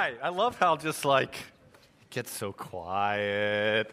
[0.00, 0.12] Hi.
[0.22, 3.92] I love how just like it gets so quiet.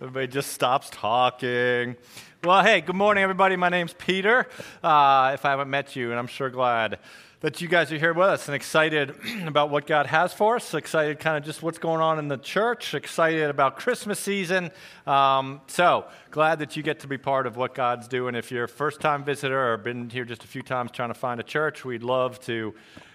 [0.00, 1.94] Everybody just stops talking.
[2.42, 3.54] Well, hey, good morning, everybody.
[3.54, 4.48] My name's Peter.
[4.82, 6.98] Uh, if I haven't met you, and I'm sure glad
[7.38, 9.14] that you guys are here with us and excited
[9.46, 10.74] about what God has for us.
[10.74, 12.92] Excited, kind of just what's going on in the church.
[12.92, 14.72] Excited about Christmas season.
[15.06, 18.34] Um, so glad that you get to be part of what God's doing.
[18.34, 21.38] If you're a first-time visitor or been here just a few times trying to find
[21.38, 22.74] a church, we'd love to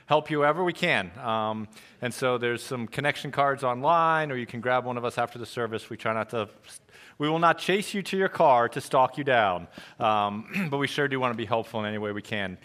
[0.09, 1.11] help you however we can.
[1.19, 1.67] Um,
[2.01, 5.37] and so there's some connection cards online, or you can grab one of us after
[5.37, 5.87] the service.
[5.91, 6.49] We try not to,
[7.19, 9.67] we will not chase you to your car to stalk you down,
[9.99, 12.57] um, but we sure do want to be helpful in any way we can.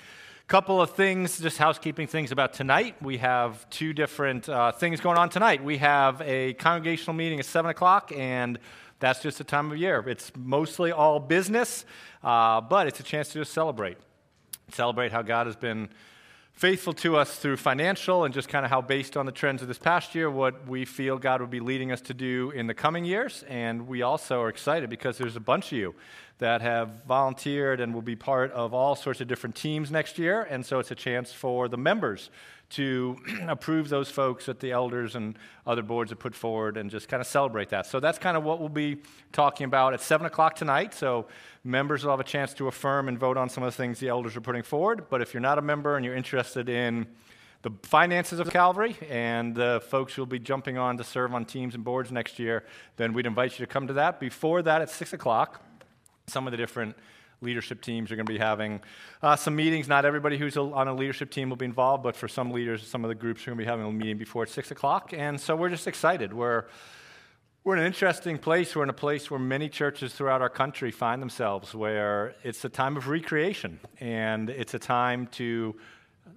[0.47, 2.97] Couple of things, just housekeeping things about tonight.
[3.03, 5.62] We have two different uh, things going on tonight.
[5.62, 8.59] We have a congregational meeting at 7 o'clock, and
[9.01, 10.03] that's just the time of year.
[10.09, 11.84] It's mostly all business,
[12.23, 13.98] uh, but it's a chance to just celebrate.
[14.70, 15.91] Celebrate how God has been
[16.55, 19.69] faithful to us through financial and just kind of how, based on the trends of
[19.69, 22.75] this past year, what we feel God would be leading us to do in the
[22.75, 23.45] coming years.
[23.48, 25.95] And we also are excited because there's a bunch of you
[26.45, 30.42] that have volunteered and will be part of all sorts of different teams next year.
[30.42, 32.28] And so it's a chance for the members
[32.70, 33.17] to
[33.48, 37.22] approve those folks that the elders and other boards have put forward and just kind
[37.22, 37.87] of celebrate that.
[37.87, 38.98] So that's kind of what we'll be
[39.33, 40.92] talking about at 7 o'clock tonight.
[40.92, 41.28] So
[41.65, 44.09] members will have a chance to affirm and vote on some of the things the
[44.09, 45.06] elders are putting forward.
[45.09, 47.06] But if you're not a member and you're interested in
[47.62, 51.47] the finances of Calvary and the folks who will be jumping on to serve on
[51.47, 52.65] teams and boards next year,
[52.98, 54.20] then we'd invite you to come to that.
[54.20, 55.62] Before that, at 6 o'clock,
[56.27, 56.97] some of the different
[57.41, 58.80] leadership teams are going to be having
[59.22, 59.86] uh, some meetings.
[59.89, 63.05] Not everybody who's on a leadership team will be involved, but for some leaders, some
[63.05, 65.12] of the groups are going to be having a meeting before 6 o'clock.
[65.12, 66.33] And so we're just excited.
[66.33, 66.64] We're,
[67.62, 68.75] we're in an interesting place.
[68.75, 72.69] We're in a place where many churches throughout our country find themselves, where it's a
[72.69, 75.77] time of recreation, and it's a time to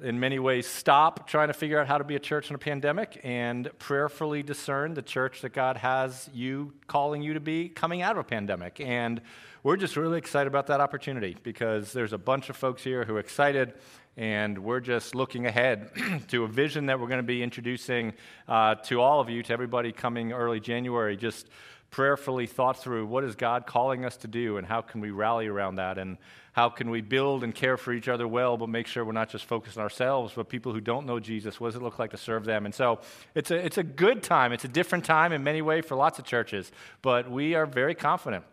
[0.01, 2.59] in many ways, stop trying to figure out how to be a church in a
[2.59, 8.01] pandemic and prayerfully discern the church that God has you calling you to be coming
[8.01, 8.79] out of a pandemic.
[8.79, 9.21] And
[9.63, 13.15] we're just really excited about that opportunity because there's a bunch of folks here who
[13.15, 13.73] are excited,
[14.15, 15.89] and we're just looking ahead
[16.29, 18.13] to a vision that we're going to be introducing
[18.47, 21.17] uh, to all of you, to everybody coming early January.
[21.17, 21.49] Just
[21.97, 25.47] prayerfully thought through what is God calling us to do, and how can we rally
[25.47, 26.19] around that, and
[26.53, 29.31] how can we build and care for each other well, but make sure we're not
[29.31, 31.59] just focused on ourselves, but people who don't know Jesus.
[31.59, 32.67] What does it look like to serve them?
[32.67, 32.99] And so
[33.33, 34.53] it's a, it's a good time.
[34.53, 36.71] It's a different time in many ways for lots of churches,
[37.01, 38.45] but we are very confident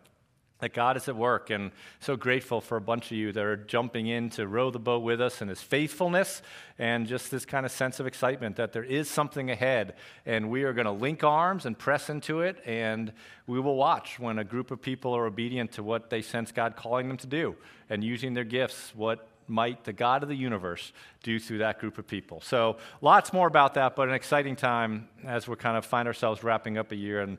[0.59, 3.57] that God is at work and so grateful for a bunch of you that are
[3.57, 6.41] jumping in to row the boat with us and his faithfulness
[6.79, 9.95] and just this kind of sense of excitement that there is something ahead
[10.25, 13.11] and we are going to link arms and press into it and
[13.47, 16.77] we will watch when a group of people are obedient to what they sense God
[16.77, 17.55] calling them to do
[17.89, 21.99] and using their gifts what might the God of the universe do through that group
[21.99, 22.41] of people.
[22.41, 26.43] So lots more about that but an exciting time as we kind of find ourselves
[26.43, 27.37] wrapping up a year and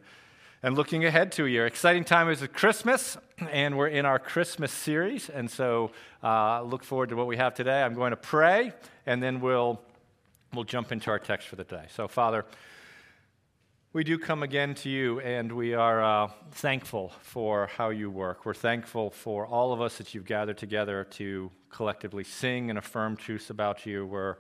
[0.67, 1.65] and looking ahead to a year.
[1.65, 3.17] Exciting time is Christmas,
[3.53, 5.29] and we're in our Christmas series.
[5.29, 5.93] And so
[6.25, 7.85] uh, look forward to what we have today.
[7.85, 8.73] I'm going to pray,
[9.07, 9.81] and then we'll,
[10.53, 11.85] we'll jump into our text for the day.
[11.95, 12.45] So, Father,
[13.93, 18.45] we do come again to you, and we are uh, thankful for how you work.
[18.45, 23.17] We're thankful for all of us that you've gathered together to collectively sing and affirm
[23.17, 24.05] truths about you.
[24.05, 24.39] We're,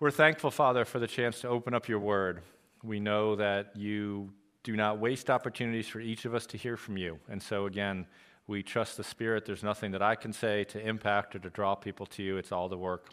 [0.00, 2.42] we're thankful, Father, for the chance to open up your word.
[2.82, 4.32] We know that you
[4.66, 7.20] do not waste opportunities for each of us to hear from you.
[7.28, 8.04] And so, again,
[8.48, 9.44] we trust the Spirit.
[9.44, 12.36] There's nothing that I can say to impact or to draw people to you.
[12.36, 13.10] It's all the work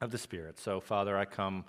[0.00, 0.60] of the Spirit.
[0.60, 1.64] So, Father, I come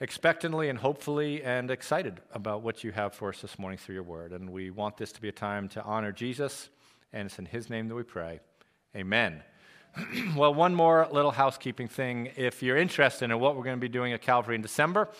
[0.00, 4.02] expectantly and hopefully and excited about what you have for us this morning through your
[4.02, 4.32] word.
[4.32, 6.70] And we want this to be a time to honor Jesus,
[7.12, 8.40] and it's in his name that we pray.
[8.96, 9.42] Amen.
[10.34, 12.30] well, one more little housekeeping thing.
[12.34, 15.10] If you're interested in what we're going to be doing at Calvary in December,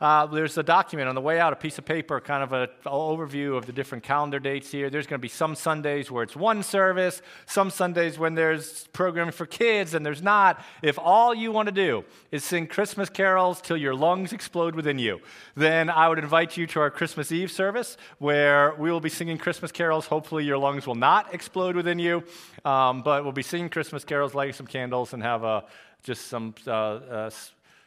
[0.00, 2.68] uh, there's a document on the way out, a piece of paper, kind of an
[2.86, 4.90] overview of the different calendar dates here.
[4.90, 9.32] There's going to be some Sundays where it's one service, some Sundays when there's programming
[9.32, 10.62] for kids and there's not.
[10.82, 15.00] If all you want to do is sing Christmas carols till your lungs explode within
[15.00, 15.20] you,
[15.56, 19.36] then I would invite you to our Christmas Eve service where we will be singing
[19.36, 20.06] Christmas carols.
[20.06, 22.22] Hopefully, your lungs will not explode within you,
[22.64, 25.64] um, but we'll be singing Christmas carols, lighting some candles, and have a,
[26.04, 26.54] just some.
[26.66, 27.30] Uh, uh,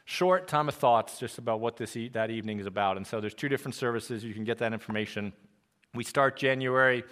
[0.06, 2.98] short time of thoughts just about what this e- that evening is about.
[2.98, 4.24] And so there's two different services.
[4.24, 5.34] You can get that information.
[5.94, 7.04] We start January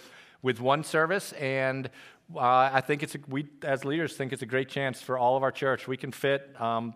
[0.41, 1.89] with one service, and
[2.35, 5.35] uh, I think it's a, we as leaders think it's a great chance for all
[5.35, 5.87] of our church.
[5.87, 6.93] We can fit um,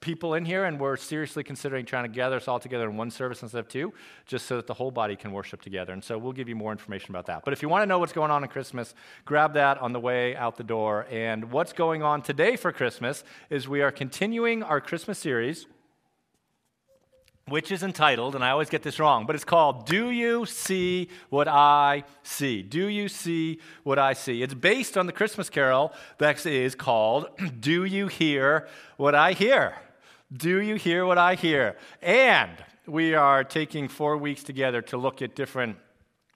[0.00, 3.10] people in here, and we're seriously considering trying to gather us all together in one
[3.10, 3.94] service instead of two,
[4.26, 5.94] just so that the whole body can worship together.
[5.94, 7.44] And so we'll give you more information about that.
[7.44, 8.94] But if you want to know what's going on in Christmas,
[9.24, 11.06] grab that on the way out the door.
[11.10, 15.66] And what's going on today for Christmas is we are continuing our Christmas series
[17.46, 21.08] which is entitled, and I always get this wrong, but it's called Do You See
[21.28, 22.62] What I See?
[22.62, 24.42] Do You See What I See?
[24.42, 27.28] It's based on the Christmas carol that is called
[27.60, 29.74] Do You Hear What I Hear?
[30.32, 31.76] Do You Hear What I Hear?
[32.00, 32.52] And
[32.86, 35.76] we are taking four weeks together to look at different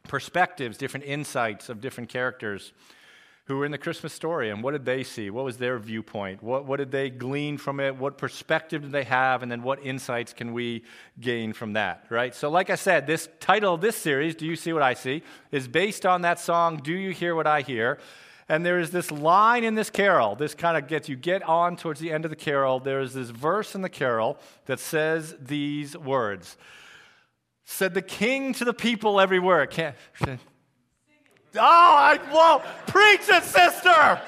[0.04, 2.72] perspectives, different insights of different characters
[3.49, 5.31] who were in the Christmas story and what did they see?
[5.31, 6.43] What was their viewpoint?
[6.43, 7.97] What, what did they glean from it?
[7.97, 9.43] What perspective did they have?
[9.43, 10.85] And then what insights can we
[11.19, 12.35] gain from that, right?
[12.35, 15.23] So, like I said, this title of this series, Do You See What I See,
[15.50, 17.99] is based on that song, Do You Hear What I Hear?
[18.50, 20.37] And there is this line in this carol.
[20.37, 22.81] This kind of gets you get on towards the end of the carol.
[22.81, 26.59] There is this verse in the carol that says these words.
[27.65, 29.67] Said the king to the people everywhere.
[29.67, 29.97] Can't,
[31.56, 34.21] Oh, I, whoa, preach it, sister.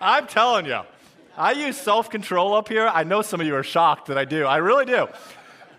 [0.00, 0.80] I'm telling you,
[1.36, 2.88] I use self control up here.
[2.88, 4.44] I know some of you are shocked that I do.
[4.44, 5.08] I really do.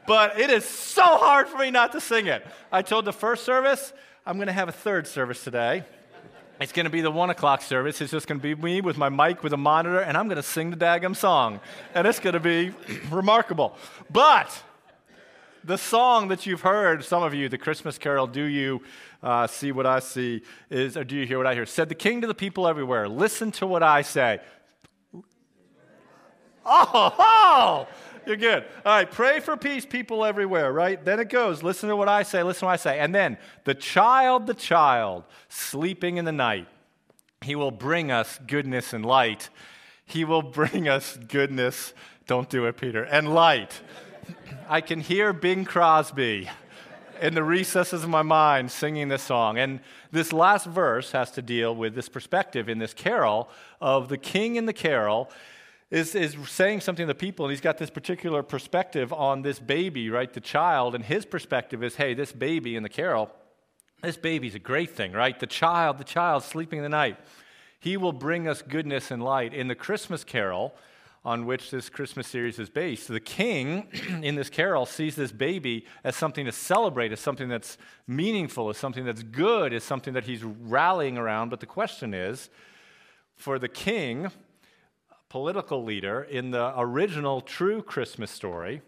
[0.08, 2.46] But it is so hard for me not to sing it.
[2.72, 3.94] I told the first service,
[4.26, 5.84] I'm going to have a third service today.
[6.60, 8.00] It's going to be the one o'clock service.
[8.00, 10.38] It's just going to be me with my mic with a monitor, and I'm going
[10.38, 11.60] to sing the daggum song.
[11.94, 12.72] And it's going to be
[13.12, 13.76] remarkable.
[14.10, 14.64] But
[15.64, 18.82] the song that you've heard, some of you, the Christmas carol, Do You
[19.22, 21.66] uh, See What I See, is, or Do You Hear What I Hear?
[21.66, 24.40] Said the king to the people everywhere, Listen to what I say.
[26.66, 27.88] Oh, oh,
[28.28, 28.64] you're good.
[28.86, 31.04] All right, pray for peace, people everywhere, right?
[31.04, 33.00] Then it goes, Listen to what I say, listen to what I say.
[33.00, 36.68] And then, the child, the child, sleeping in the night,
[37.42, 39.50] he will bring us goodness and light.
[40.06, 41.94] He will bring us goodness.
[42.28, 43.04] Don't do it, Peter.
[43.04, 43.82] And light.
[44.68, 46.50] I can hear Bing Crosby
[47.22, 49.58] in the recesses of my mind singing this song.
[49.58, 49.80] And
[50.12, 53.50] this last verse has to deal with this perspective in this carol
[53.80, 55.30] of the king in the carol
[55.92, 60.10] is, is saying something to people, and he's got this particular perspective on this baby,
[60.10, 60.34] right?
[60.34, 63.30] The child, and his perspective is hey, this baby in the carol,
[64.02, 65.40] this baby's a great thing, right?
[65.40, 67.18] The child, the child sleeping in the night.
[67.80, 69.54] He will bring us goodness and light.
[69.54, 70.74] In the Christmas carol,
[71.26, 73.08] on which this Christmas series is based.
[73.08, 73.88] The king
[74.24, 77.78] in this carol sees this baby as something to celebrate, as something that's
[78.08, 81.50] meaningful, as something that's good, as something that he's rallying around.
[81.50, 82.50] But the question is
[83.36, 84.32] for the king,
[85.30, 88.82] political leader, in the original true Christmas story,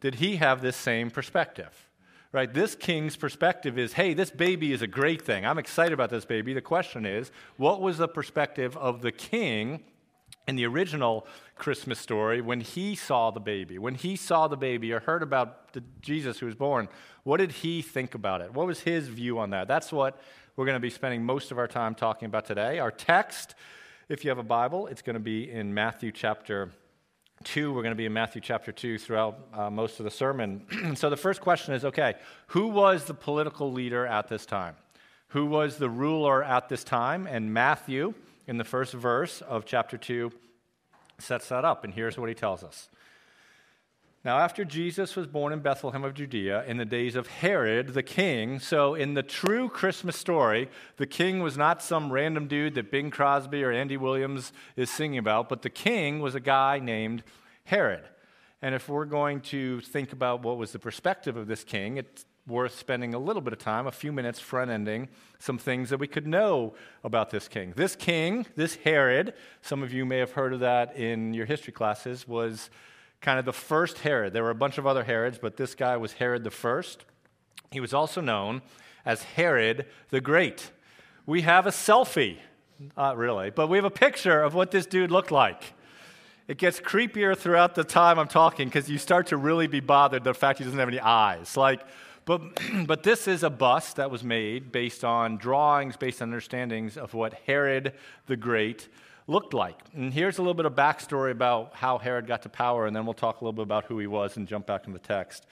[0.00, 1.88] did he have this same perspective?
[2.30, 2.52] Right?
[2.52, 5.46] This king's perspective is hey, this baby is a great thing.
[5.46, 6.52] I'm excited about this baby.
[6.52, 9.82] The question is, what was the perspective of the king
[10.48, 14.92] in the original Christmas story, when he saw the baby, when he saw the baby
[14.92, 16.88] or heard about the Jesus who was born,
[17.22, 18.54] what did he think about it?
[18.54, 19.68] What was his view on that?
[19.68, 20.18] That's what
[20.56, 22.78] we're going to be spending most of our time talking about today.
[22.78, 23.54] Our text,
[24.08, 26.70] if you have a Bible, it's going to be in Matthew chapter
[27.44, 27.70] 2.
[27.70, 30.64] We're going to be in Matthew chapter 2 throughout uh, most of the sermon.
[30.96, 32.14] so the first question is okay,
[32.48, 34.76] who was the political leader at this time?
[35.28, 37.26] Who was the ruler at this time?
[37.26, 38.14] And Matthew
[38.48, 40.32] in the first verse of chapter 2
[41.18, 42.88] sets that up, and here's what he tells us.
[44.24, 48.02] Now, after Jesus was born in Bethlehem of Judea in the days of Herod the
[48.02, 52.90] king, so in the true Christmas story, the king was not some random dude that
[52.90, 57.22] Bing Crosby or Andy Williams is singing about, but the king was a guy named
[57.64, 58.04] Herod.
[58.60, 62.24] And if we're going to think about what was the perspective of this king, it's
[62.48, 65.98] worth spending a little bit of time, a few minutes, front ending some things that
[65.98, 66.74] we could know
[67.04, 67.72] about this king.
[67.76, 71.72] This king, this Herod, some of you may have heard of that in your history
[71.72, 72.70] classes, was
[73.20, 74.32] kind of the first Herod.
[74.32, 77.04] There were a bunch of other Herods, but this guy was Herod the first.
[77.70, 78.62] He was also known
[79.04, 80.70] as Herod the Great.
[81.26, 82.38] We have a selfie,
[82.96, 85.74] not really, but we have a picture of what this dude looked like.
[86.46, 90.24] It gets creepier throughout the time I'm talking because you start to really be bothered
[90.24, 91.58] the fact he doesn't have any eyes.
[91.58, 91.82] Like,
[92.28, 92.42] but,
[92.86, 97.14] but this is a bust that was made based on drawings, based on understandings of
[97.14, 97.94] what Herod
[98.26, 98.88] the Great
[99.26, 99.80] looked like.
[99.94, 103.06] And here's a little bit of backstory about how Herod got to power, and then
[103.06, 105.46] we'll talk a little bit about who he was and jump back in the text.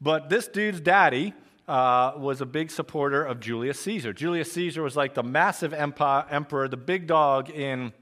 [0.00, 1.32] But this dude's daddy
[1.68, 4.12] uh, was a big supporter of Julius Caesar.
[4.12, 7.92] Julius Caesar was like the massive empire, emperor, the big dog in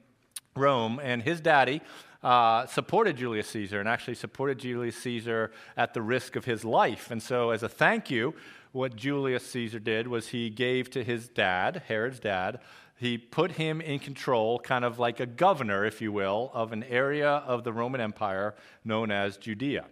[0.57, 1.83] Rome, and his daddy
[2.25, 7.11] uh, supported Julius Caesar and actually supported Julius Caesar at the risk of his life.
[7.11, 8.35] And so, as a thank you,
[8.73, 12.61] what Julius Caesar did was he gave to his dad, Herod's dad,
[12.97, 16.83] he put him in control, kind of like a governor, if you will, of an
[16.85, 18.55] area of the Roman Empire
[18.85, 19.85] known as Judea.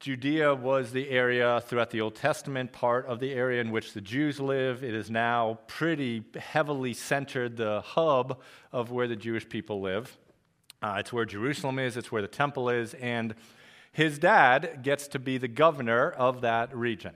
[0.00, 4.00] Judea was the area throughout the Old Testament, part of the area in which the
[4.00, 4.82] Jews live.
[4.82, 8.40] It is now pretty heavily centered, the hub
[8.72, 10.18] of where the Jewish people live.
[10.82, 13.34] Uh, it's where Jerusalem is, it's where the temple is, and
[13.92, 17.14] his dad gets to be the governor of that region.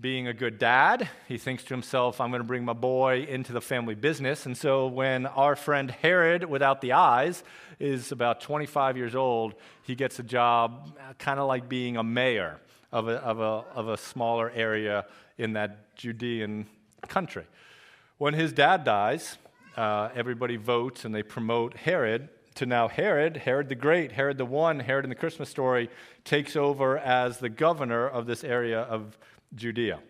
[0.00, 3.52] Being a good dad, he thinks to himself, I'm going to bring my boy into
[3.52, 4.46] the family business.
[4.46, 7.44] And so when our friend Herod, without the eyes,
[7.78, 12.58] is about 25 years old, he gets a job kind of like being a mayor
[12.90, 15.04] of a, of, a, of a smaller area
[15.36, 16.66] in that Judean
[17.06, 17.44] country.
[18.16, 19.36] When his dad dies,
[19.76, 24.44] uh, everybody votes and they promote Herod to now Herod, Herod the Great, Herod the
[24.44, 25.88] One, Herod in the Christmas story,
[26.24, 29.16] takes over as the governor of this area of
[29.54, 30.00] Judea.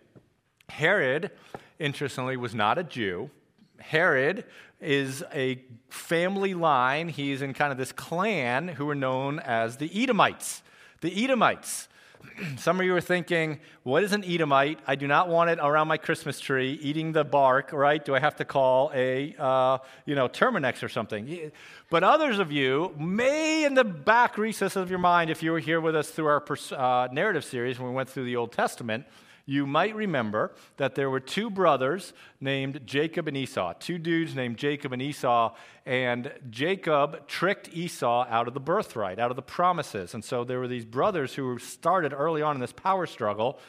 [0.69, 1.31] Herod,
[1.79, 3.31] interestingly, was not a Jew.
[3.79, 4.45] Herod
[4.81, 7.09] is a family line.
[7.09, 10.63] He's in kind of this clan who are known as the Edomites.
[11.01, 11.89] The Edomites.
[12.57, 14.81] Some of you are thinking, what is an Edomite?
[14.87, 18.05] I do not want it around my Christmas tree, eating the bark, right?
[18.05, 21.51] Do I have to call a, uh, you know, Terminix or something?
[21.91, 25.59] But others of you may, in the back recess of your mind, if you were
[25.59, 29.07] here with us through our uh, narrative series when we went through the Old Testament,
[29.49, 34.59] you might remember that there were two brothers named Jacob and Esau, two dudes named
[34.59, 35.55] Jacob and Esau,
[35.87, 40.15] and Jacob tricked Esau out of the birthright, out of the promises.
[40.15, 43.61] And so there were these brothers who started early on in this power struggle.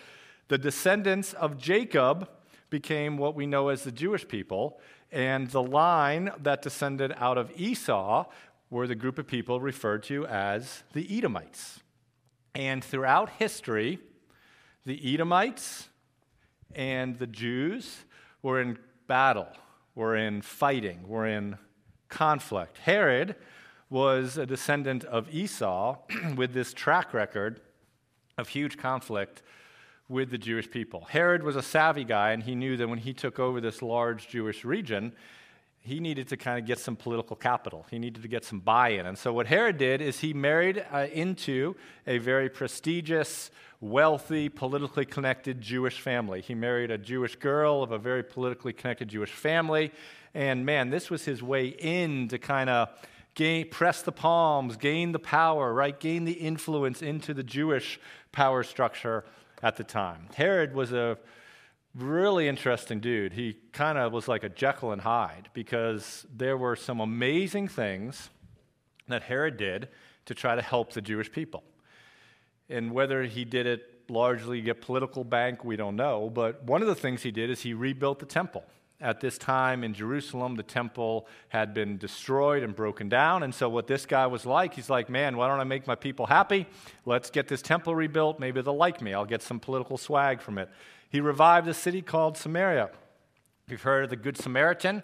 [0.47, 2.27] The descendants of Jacob
[2.71, 4.79] became what we know as the Jewish people,
[5.11, 8.25] and the line that descended out of Esau
[8.71, 11.81] were the group of people referred to as the Edomites.
[12.55, 13.99] And throughout history,
[14.87, 15.89] the Edomites
[16.73, 18.05] and the Jews
[18.41, 19.49] were in battle,
[19.95, 21.57] were in fighting, were in
[22.07, 22.77] conflict.
[22.77, 23.35] Herod
[23.89, 25.97] was a descendant of Esau
[26.37, 27.59] with this track record
[28.37, 29.43] of huge conflict
[30.07, 31.01] with the Jewish people.
[31.09, 34.29] Herod was a savvy guy, and he knew that when he took over this large
[34.29, 35.11] Jewish region,
[35.87, 37.85] he needed to kind of get some political capital.
[37.89, 39.05] He needed to get some buy in.
[39.05, 45.05] And so, what Herod did is he married uh, into a very prestigious, wealthy, politically
[45.05, 46.41] connected Jewish family.
[46.41, 49.93] He married a Jewish girl of a very politically connected Jewish family.
[50.33, 52.89] And man, this was his way in to kind of
[53.33, 55.97] gain, press the palms, gain the power, right?
[55.97, 57.97] Gain the influence into the Jewish
[58.33, 59.23] power structure
[59.63, 60.27] at the time.
[60.35, 61.17] Herod was a
[61.97, 63.33] really interesting dude.
[63.33, 68.29] He kind of was like a Jekyll and Hyde because there were some amazing things
[69.07, 69.89] that Herod did
[70.25, 71.63] to try to help the Jewish people.
[72.69, 76.29] And whether he did it largely get political bank, we don't know.
[76.29, 78.63] But one of the things he did is he rebuilt the temple.
[78.99, 83.43] At this time in Jerusalem, the temple had been destroyed and broken down.
[83.43, 85.93] And so, what this guy was like, he's like, man, why don't I make my
[85.93, 86.65] people happy?
[87.05, 88.39] Let's get this temple rebuilt.
[88.39, 89.13] Maybe they'll like me.
[89.13, 90.69] I'll get some political swag from it.
[91.09, 92.89] He revived a city called Samaria.
[93.67, 95.03] You've heard of the Good Samaritan.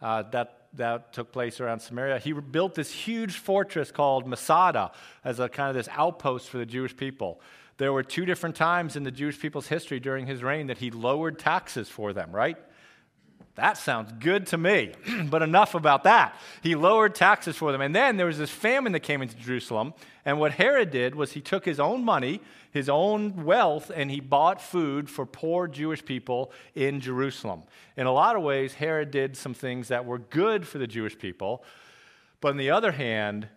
[0.00, 2.18] Uh, that, that took place around Samaria.
[2.18, 4.92] He built this huge fortress called Masada
[5.24, 7.40] as a kind of this outpost for the Jewish people.
[7.78, 10.90] There were two different times in the Jewish people's history during his reign that he
[10.90, 12.56] lowered taxes for them, right?
[13.58, 14.92] That sounds good to me.
[15.24, 16.38] but enough about that.
[16.62, 17.80] He lowered taxes for them.
[17.80, 19.94] And then there was this famine that came into Jerusalem.
[20.24, 24.20] And what Herod did was he took his own money, his own wealth, and he
[24.20, 27.64] bought food for poor Jewish people in Jerusalem.
[27.96, 31.18] In a lot of ways, Herod did some things that were good for the Jewish
[31.18, 31.64] people.
[32.40, 33.48] But on the other hand,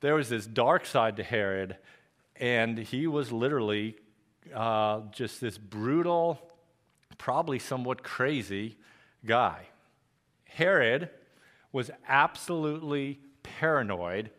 [0.00, 1.76] there was this dark side to Herod,
[2.36, 3.96] and he was literally
[4.54, 6.38] uh, just this brutal,
[7.18, 8.76] probably somewhat crazy
[9.24, 9.66] guy.
[10.44, 11.10] Herod
[11.72, 14.30] was absolutely paranoid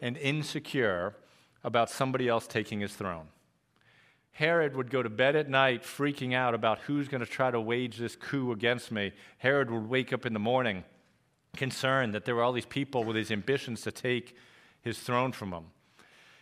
[0.00, 1.16] and insecure
[1.64, 3.28] about somebody else taking his throne.
[4.32, 7.60] Herod would go to bed at night freaking out about who's going to try to
[7.60, 9.12] wage this coup against me.
[9.38, 10.84] Herod would wake up in the morning
[11.56, 14.36] concerned that there were all these people with these ambitions to take
[14.82, 15.64] his throne from him.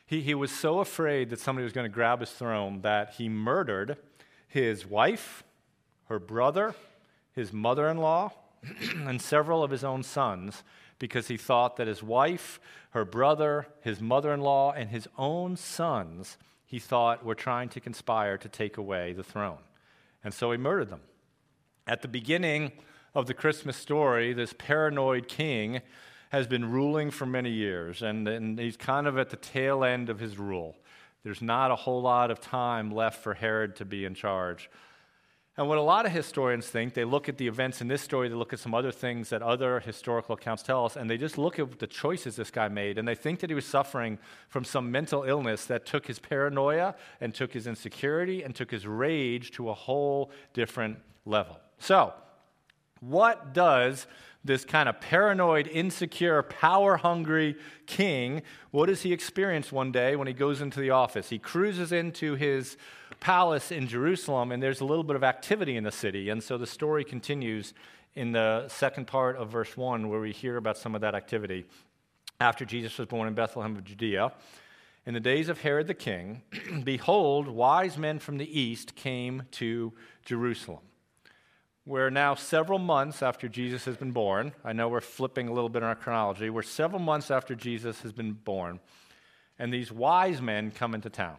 [0.07, 3.29] He, he was so afraid that somebody was going to grab his throne that he
[3.29, 3.97] murdered
[4.49, 5.45] his wife,
[6.09, 6.75] her brother,
[7.35, 8.33] his mother in law,
[9.07, 10.63] and several of his own sons
[10.99, 12.61] because he thought that his wife,
[12.91, 17.81] her brother, his mother in law, and his own sons, he thought were trying to
[17.81, 19.59] conspire to take away the throne.
[20.23, 21.03] And so he murdered them.
[21.87, 22.73] At the beginning
[23.15, 25.83] of the Christmas story, this paranoid king
[26.31, 30.09] has been ruling for many years, and, and he's kind of at the tail end
[30.09, 30.77] of his rule.
[31.23, 34.69] There's not a whole lot of time left for Herod to be in charge.
[35.57, 38.29] And what a lot of historians think, they look at the events in this story,
[38.29, 41.39] they look at some other things that other historical accounts tell us, and they just
[41.39, 44.19] look at the choices this guy made, and they think that he was suffering
[44.49, 48.85] from some mental illness that took his paranoia and took his insecurity and took his
[48.85, 51.61] rage to a whole different level.
[51.79, 52.13] So,
[52.99, 54.09] what does
[54.45, 57.57] this kind of paranoid, insecure, power hungry
[57.87, 58.43] king,
[58.73, 61.31] what does he experience one day when he goes into the office?
[61.31, 62.77] He cruises into his
[63.25, 66.29] palace in Jerusalem, and there's a little bit of activity in the city.
[66.29, 67.73] And so the story continues
[68.15, 71.65] in the second part of verse 1, where we hear about some of that activity.
[72.39, 74.31] After Jesus was born in Bethlehem of Judea,
[75.07, 76.43] in the days of Herod the king,
[76.85, 79.95] behold, wise men from the east came to
[80.27, 80.83] Jerusalem.
[81.87, 84.53] We're now several months after Jesus has been born.
[84.63, 86.51] I know we're flipping a little bit in our chronology.
[86.51, 88.81] We're several months after Jesus has been born,
[89.59, 91.39] and these wise men come into town.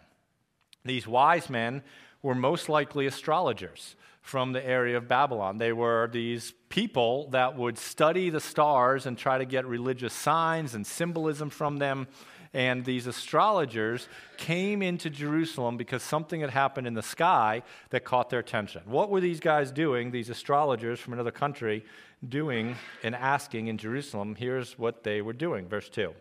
[0.85, 1.83] These wise men
[2.21, 5.57] were most likely astrologers from the area of Babylon.
[5.57, 10.73] They were these people that would study the stars and try to get religious signs
[10.73, 12.07] and symbolism from them
[12.55, 18.29] and these astrologers came into Jerusalem because something had happened in the sky that caught
[18.29, 18.81] their attention.
[18.85, 21.83] What were these guys doing, these astrologers from another country,
[22.27, 24.35] doing and asking in Jerusalem?
[24.35, 26.13] Here's what they were doing, verse 2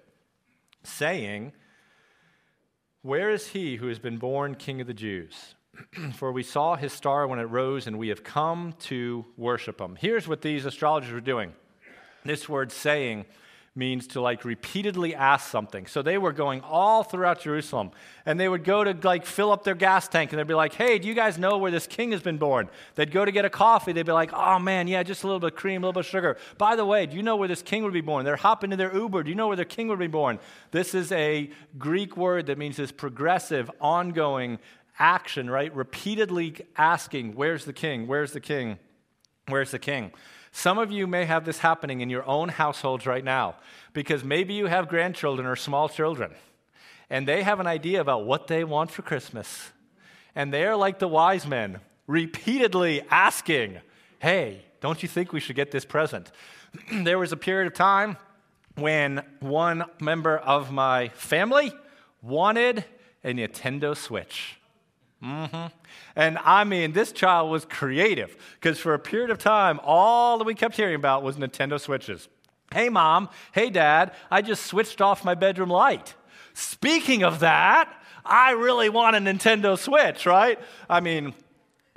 [0.83, 1.53] saying,
[3.05, 5.57] Where is he who has been born king of the Jews?
[6.15, 9.99] For we saw his star when it rose, and we have come to worship him.
[10.01, 11.53] Here's what these astrologers were doing.
[12.25, 13.27] This word saying
[13.77, 15.87] means to like repeatedly ask something.
[15.87, 17.91] So they were going all throughout Jerusalem
[18.25, 20.75] and they would go to like fill up their gas tank and they'd be like,
[20.75, 22.69] hey, do you guys know where this king has been born?
[22.95, 23.93] They'd go to get a coffee.
[23.93, 26.07] They'd be like, oh man, yeah, just a little bit of cream, a little bit
[26.07, 26.37] of sugar.
[26.57, 28.25] By the way, do you know where this king would be born?
[28.25, 29.25] They're hopping to their Uber.
[29.25, 30.39] Do you know where their king would be born?
[30.71, 34.61] This is a Greek word that means this progressive, ongoing
[35.01, 35.75] action, right?
[35.75, 38.07] Repeatedly asking, where's the king?
[38.07, 38.79] Where's the king?
[39.49, 40.13] Where's the king?
[40.57, 43.57] Some of you may have this happening in your own households right now
[43.93, 46.33] because maybe you have grandchildren or small children
[47.11, 49.73] and they have an idea about what they want for Christmas.
[50.33, 53.81] And they're like the wise men, repeatedly asking,
[54.21, 56.31] Hey, don't you think we should get this present?
[56.93, 58.17] there was a period of time
[58.77, 61.73] when one member of my family
[62.23, 62.85] wanted
[63.25, 64.61] a Nintendo Switch.
[65.23, 65.67] Mm-hmm.
[66.17, 70.45] And I mean, this child was creative because for a period of time, all that
[70.45, 72.29] we kept hearing about was Nintendo Switches.
[72.73, 73.29] Hey, mom.
[73.53, 74.13] Hey, dad.
[74.31, 76.15] I just switched off my bedroom light.
[76.55, 77.93] Speaking of that,
[78.25, 80.59] I really want a Nintendo Switch, right?
[80.89, 81.35] I mean,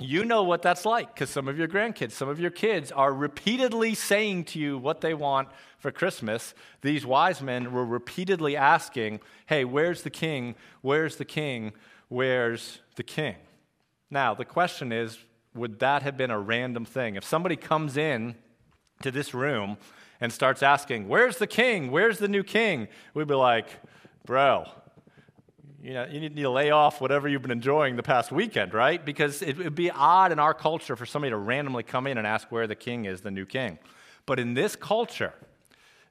[0.00, 3.12] you know what that's like because some of your grandkids, some of your kids are
[3.12, 6.54] repeatedly saying to you what they want for Christmas.
[6.82, 10.54] These wise men were repeatedly asking, Hey, where's the king?
[10.82, 11.72] Where's the king?
[12.08, 13.36] Where's the king?
[14.10, 15.18] Now, the question is
[15.54, 17.16] would that have been a random thing?
[17.16, 18.36] If somebody comes in
[19.02, 19.76] to this room
[20.20, 21.90] and starts asking, Where's the king?
[21.90, 22.88] Where's the new king?
[23.14, 23.68] We'd be like,
[24.24, 24.66] Bro,
[25.82, 29.04] you, know, you need to lay off whatever you've been enjoying the past weekend, right?
[29.04, 32.26] Because it would be odd in our culture for somebody to randomly come in and
[32.26, 33.78] ask where the king is, the new king.
[34.26, 35.32] But in this culture,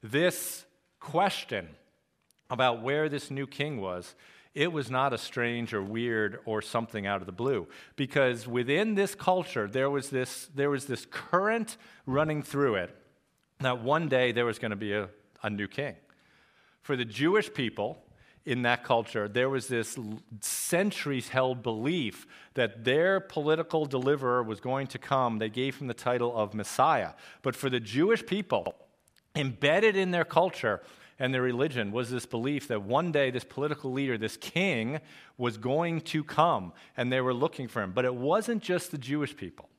[0.02, 0.66] this
[1.00, 1.68] question
[2.50, 4.16] about where this new king was
[4.58, 7.68] it was not a strange or weird or something out of the blue.
[7.96, 12.96] Because within this culture there was this there was this current running through it
[13.60, 15.10] that one day there was going to be a,
[15.44, 15.96] a new king.
[16.82, 18.04] For the jewish people
[18.46, 19.96] in that culture there was this
[20.42, 25.38] centuries held belief that their political deliverer was going to come.
[25.38, 27.12] They gave him the title of messiah.
[27.44, 28.74] But for the jewish people
[29.36, 30.82] embedded in their culture
[31.20, 35.00] and their religion was this belief that one day this political leader, this king,
[35.38, 37.92] was going to come and they were looking for him.
[37.92, 39.70] But it wasn't just the Jewish people,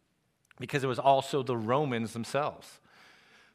[0.58, 2.80] because it was also the Romans themselves.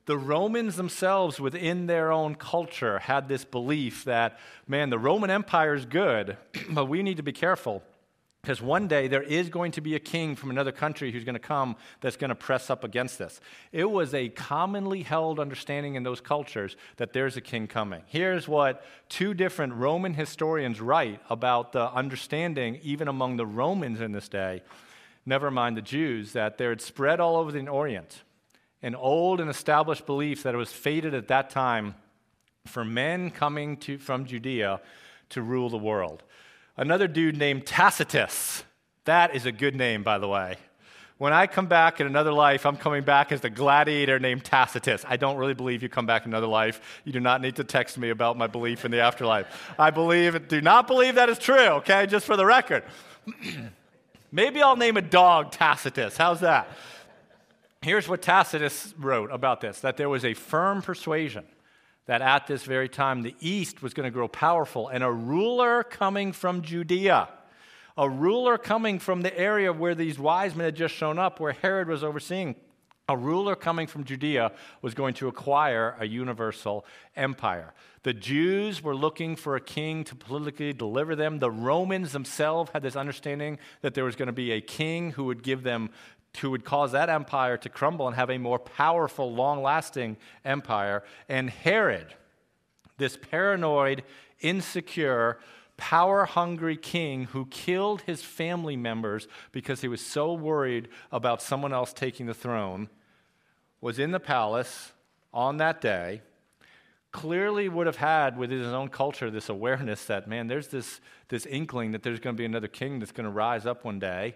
[0.06, 5.76] The Romans themselves, within their own culture, had this belief that, man, the Roman Empire
[5.76, 6.36] is good,
[6.70, 7.84] but we need to be careful
[8.44, 11.34] because one day there is going to be a king from another country who's going
[11.34, 13.40] to come that's going to press up against this.
[13.72, 18.02] It was a commonly held understanding in those cultures that there's a king coming.
[18.06, 24.12] Here's what two different Roman historians write about the understanding, even among the Romans in
[24.12, 24.62] this day,
[25.26, 28.24] never mind the Jews, that there had spread all over the Orient
[28.82, 31.96] an old and established belief that it was fated at that time
[32.66, 34.82] for men coming to, from Judea
[35.30, 36.24] to rule the world
[36.78, 38.64] another dude named Tacitus.
[39.06, 40.58] That is a good name, by the way.
[41.18, 45.06] When I come back in another life, I'm coming back as the gladiator named Tacitus.
[45.08, 47.02] I don't really believe you come back in another life.
[47.06, 49.74] You do not need to text me about my belief in the afterlife.
[49.78, 52.08] I believe, do not believe that is true, okay?
[52.08, 52.84] Just for the record.
[54.32, 56.18] Maybe I'll name a dog Tacitus.
[56.18, 56.68] How's that?
[57.84, 61.46] Here's what Tacitus wrote about this that there was a firm persuasion
[62.06, 65.84] that at this very time the east was going to grow powerful and a ruler
[65.84, 67.30] coming from Judea,
[67.98, 71.54] a ruler coming from the area where these wise men had just shown up, where
[71.54, 72.56] Herod was overseeing,
[73.10, 76.86] A ruler coming from Judea was going to acquire a universal
[77.18, 77.74] empire.
[78.04, 81.40] The Jews were looking for a king to politically deliver them.
[81.40, 85.26] The Romans themselves had this understanding that there was going to be a king who
[85.26, 85.90] would give them
[86.40, 91.04] who would cause that empire to crumble and have a more powerful, long lasting empire.
[91.30, 92.14] And Herod,
[92.98, 94.04] this paranoid,
[94.42, 95.40] insecure,
[95.78, 101.74] power hungry king who killed his family members because he was so worried about someone
[101.74, 102.90] else taking the throne,
[103.82, 104.92] was in the palace
[105.34, 106.22] on that day.
[107.12, 111.46] Clearly, would have had within his own culture this awareness that, man, there's this, this
[111.46, 114.36] inkling that there's going to be another king that's going to rise up one day.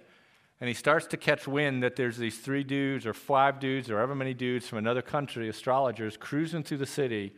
[0.60, 3.98] And he starts to catch wind that there's these three dudes or five dudes or
[3.98, 7.34] however many dudes from another country, astrologers, cruising through the city,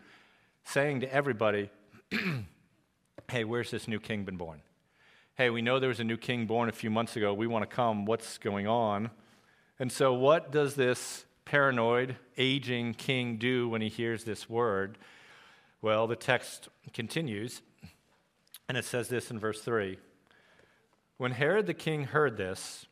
[0.63, 1.69] saying to everybody,
[3.29, 4.61] Hey, where's this new king been born?
[5.35, 7.31] Hey, we know there was a new king born a few months ago.
[7.31, 8.05] We want to come.
[8.05, 9.11] What's going on?
[9.77, 14.97] And so, what does this paranoid, aging king do when he hears this word?
[15.81, 17.61] Well, the text continues,
[18.67, 19.99] and it says this in verse 3
[21.17, 22.87] When Herod the king heard this,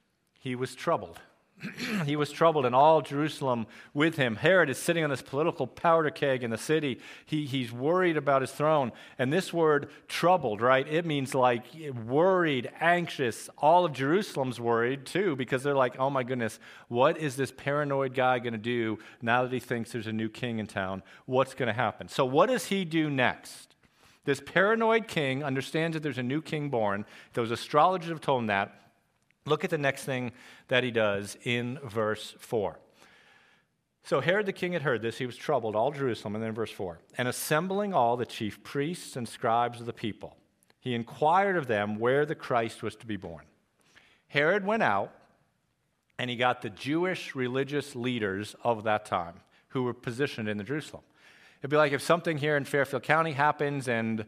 [0.48, 1.20] he was troubled
[2.06, 4.36] he was troubled, and all Jerusalem with him.
[4.36, 7.00] Herod is sitting on this political powder keg in the city.
[7.26, 8.92] He, he's worried about his throne.
[9.18, 10.88] And this word, troubled, right?
[10.88, 11.64] It means like
[12.06, 13.50] worried, anxious.
[13.58, 18.14] All of Jerusalem's worried too, because they're like, oh my goodness, what is this paranoid
[18.14, 21.02] guy going to do now that he thinks there's a new king in town?
[21.26, 22.08] What's going to happen?
[22.08, 23.76] So, what does he do next?
[24.26, 27.06] This paranoid king understands that there's a new king born.
[27.34, 28.87] Those astrologers have told him that.
[29.48, 30.34] Look at the next thing
[30.68, 32.78] that he does in verse 4.
[34.04, 35.18] So Herod the king had heard this.
[35.18, 36.36] He was troubled, all Jerusalem.
[36.36, 40.36] And then verse 4 And assembling all the chief priests and scribes of the people,
[40.80, 43.46] he inquired of them where the Christ was to be born.
[44.28, 45.14] Herod went out
[46.20, 49.36] and he got the Jewish religious leaders of that time
[49.70, 51.04] who were positioned in Jerusalem.
[51.62, 54.26] It'd be like if something here in Fairfield County happens and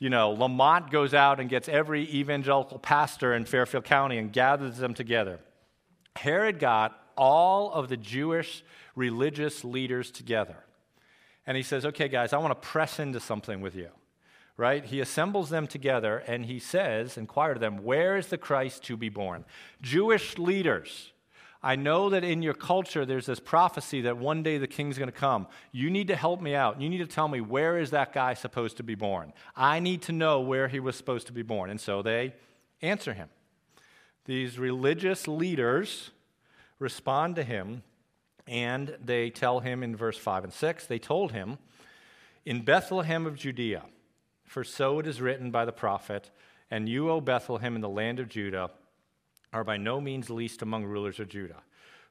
[0.00, 4.78] you know, Lamont goes out and gets every evangelical pastor in Fairfield County and gathers
[4.78, 5.38] them together.
[6.16, 8.64] Herod got all of the Jewish
[8.96, 10.56] religious leaders together.
[11.46, 13.90] And he says, okay, guys, I want to press into something with you.
[14.56, 14.84] Right?
[14.84, 18.96] He assembles them together and he says, inquire to them, where is the Christ to
[18.96, 19.44] be born?
[19.80, 21.12] Jewish leaders,
[21.62, 25.10] I know that in your culture there's this prophecy that one day the king's going
[25.10, 25.46] to come.
[25.72, 26.80] You need to help me out.
[26.80, 29.32] You need to tell me where is that guy supposed to be born?
[29.54, 31.68] I need to know where he was supposed to be born.
[31.68, 32.34] And so they
[32.80, 33.28] answer him.
[34.24, 36.10] These religious leaders
[36.78, 37.82] respond to him
[38.46, 41.58] and they tell him in verse 5 and 6 they told him,
[42.46, 43.84] In Bethlehem of Judea,
[44.44, 46.30] for so it is written by the prophet,
[46.70, 48.70] and you, O Bethlehem, in the land of Judah,
[49.52, 51.62] are by no means least among rulers of Judah.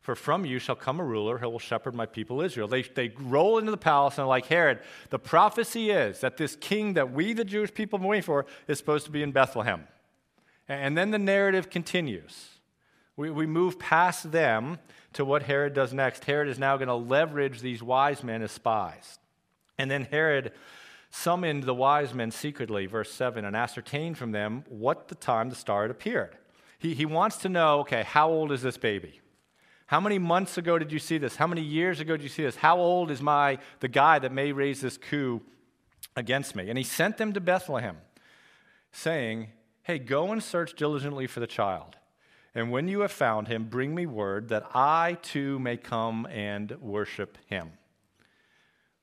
[0.02, 2.68] For from you shall come a ruler who will shepherd my people Israel.
[2.68, 6.94] They, they roll into the palace and like Herod, the prophecy is that this king
[6.94, 9.88] that we, the Jewish people, been waiting for, is supposed to be in Bethlehem.
[10.68, 12.48] And then the narrative continues.
[13.18, 14.80] We, we move past them
[15.14, 16.24] to what Herod does next.
[16.26, 19.20] Herod is now going to leverage these wise men as spies.
[19.78, 20.54] And then Herod
[21.10, 25.56] summoned the wise men secretly, verse 7, and ascertained from them what the time the
[25.56, 26.38] star had appeared.
[26.80, 29.22] He, he wants to know okay, how old is this baby?
[29.88, 31.36] How many months ago did you see this?
[31.36, 32.56] How many years ago did you see this?
[32.56, 35.42] How old is my the guy that may raise this coup
[36.16, 36.70] against me?
[36.70, 37.98] And he sent them to Bethlehem,
[38.92, 39.50] saying,
[39.84, 41.98] Hey, go and search diligently for the child.
[42.56, 46.72] And when you have found him, bring me word that I too may come and
[46.80, 47.72] worship him.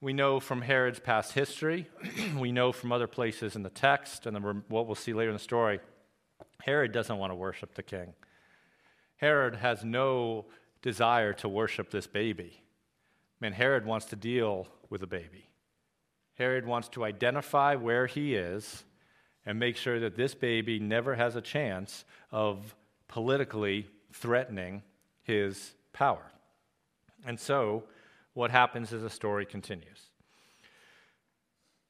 [0.00, 1.88] We know from Herod's past history,
[2.38, 4.36] we know from other places in the text, and
[4.68, 5.80] what we'll see later in the story
[6.62, 8.14] Herod doesn't want to worship the king.
[9.16, 10.46] Herod has no
[10.82, 12.62] desire to worship this baby.
[13.40, 15.48] Man, Herod wants to deal with the baby.
[16.34, 18.84] Herod wants to identify where he is
[19.44, 22.74] and make sure that this baby never has a chance of
[23.08, 24.82] politically threatening
[25.22, 26.32] his power.
[27.24, 27.84] And so,
[28.34, 30.10] what happens as the story continues?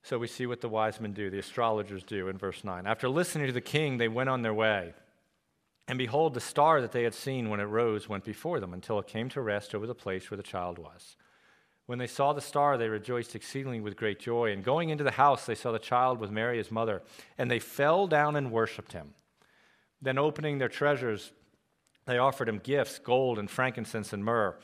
[0.07, 2.87] So we see what the wise men do, the astrologers do in verse 9.
[2.87, 4.95] After listening to the king, they went on their way.
[5.89, 9.01] And behold, the star that they had seen when it rose went before them until
[9.01, 11.17] it came to rest over the place where the child was.
[11.87, 14.53] When they saw the star, they rejoiced exceedingly with great joy.
[14.53, 17.03] And going into the house, they saw the child with Mary, his mother,
[17.37, 19.13] and they fell down and worshipped him.
[20.01, 21.33] Then, opening their treasures,
[22.05, 24.57] they offered him gifts gold and frankincense and myrrh.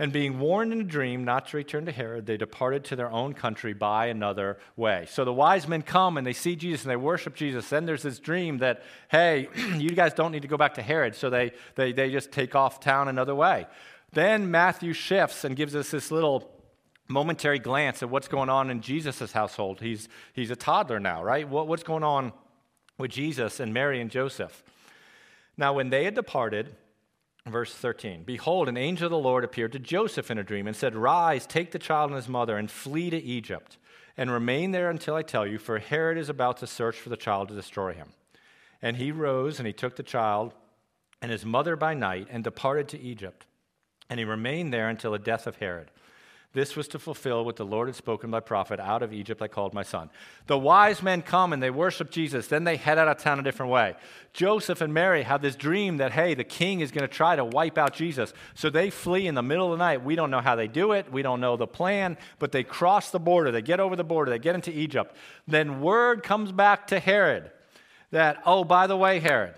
[0.00, 3.10] And being warned in a dream not to return to Herod, they departed to their
[3.10, 5.04] own country by another way.
[5.10, 7.68] So the wise men come and they see Jesus and they worship Jesus.
[7.68, 11.14] Then there's this dream that, hey, you guys don't need to go back to Herod.
[11.14, 13.66] So they, they, they just take off town another way.
[14.10, 16.50] Then Matthew shifts and gives us this little
[17.06, 19.82] momentary glance at what's going on in Jesus' household.
[19.82, 21.46] He's, he's a toddler now, right?
[21.46, 22.32] What, what's going on
[22.96, 24.62] with Jesus and Mary and Joseph?
[25.58, 26.74] Now, when they had departed,
[27.50, 30.76] verse 13, behold, an angel of the Lord appeared to Joseph in a dream and
[30.76, 33.78] said, Rise, take the child and his mother, and flee to Egypt,
[34.16, 37.16] and remain there until I tell you, for Herod is about to search for the
[37.16, 38.08] child to destroy him.
[38.82, 40.54] And he rose and he took the child
[41.22, 43.46] and his mother by night and departed to Egypt.
[44.08, 45.90] And he remained there until the death of Herod.
[46.52, 49.46] This was to fulfill what the Lord had spoken by prophet out of Egypt I
[49.46, 50.10] called my son.
[50.48, 52.48] The wise men come and they worship Jesus.
[52.48, 53.94] Then they head out of town a different way.
[54.32, 57.44] Joseph and Mary have this dream that, hey, the king is going to try to
[57.44, 58.34] wipe out Jesus.
[58.54, 60.02] So they flee in the middle of the night.
[60.02, 61.12] We don't know how they do it.
[61.12, 63.52] We don't know the plan, but they cross the border.
[63.52, 64.32] They get over the border.
[64.32, 65.14] They get into Egypt.
[65.46, 67.52] Then word comes back to Herod
[68.10, 69.54] that, oh, by the way, Herod,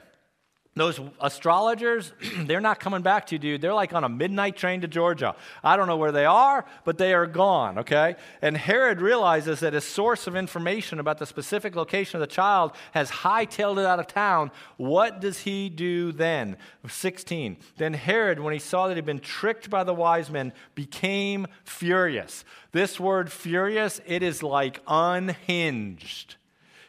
[0.75, 2.13] those astrologers,
[2.45, 3.61] they're not coming back to you, dude.
[3.61, 5.37] They're like on a midnight train to Georgia.
[5.63, 8.17] I don't know where they are, but they are gone, okay?
[8.41, 12.73] And Herod realizes that his source of information about the specific location of the child
[12.93, 14.51] has hightailed it out of town.
[14.79, 16.57] What does he do then?
[16.89, 17.59] 16.
[17.77, 22.47] Then Herod, when he saw that he'd been tricked by the wise men, became furious.
[22.73, 26.37] This word furious, it is like unhinged.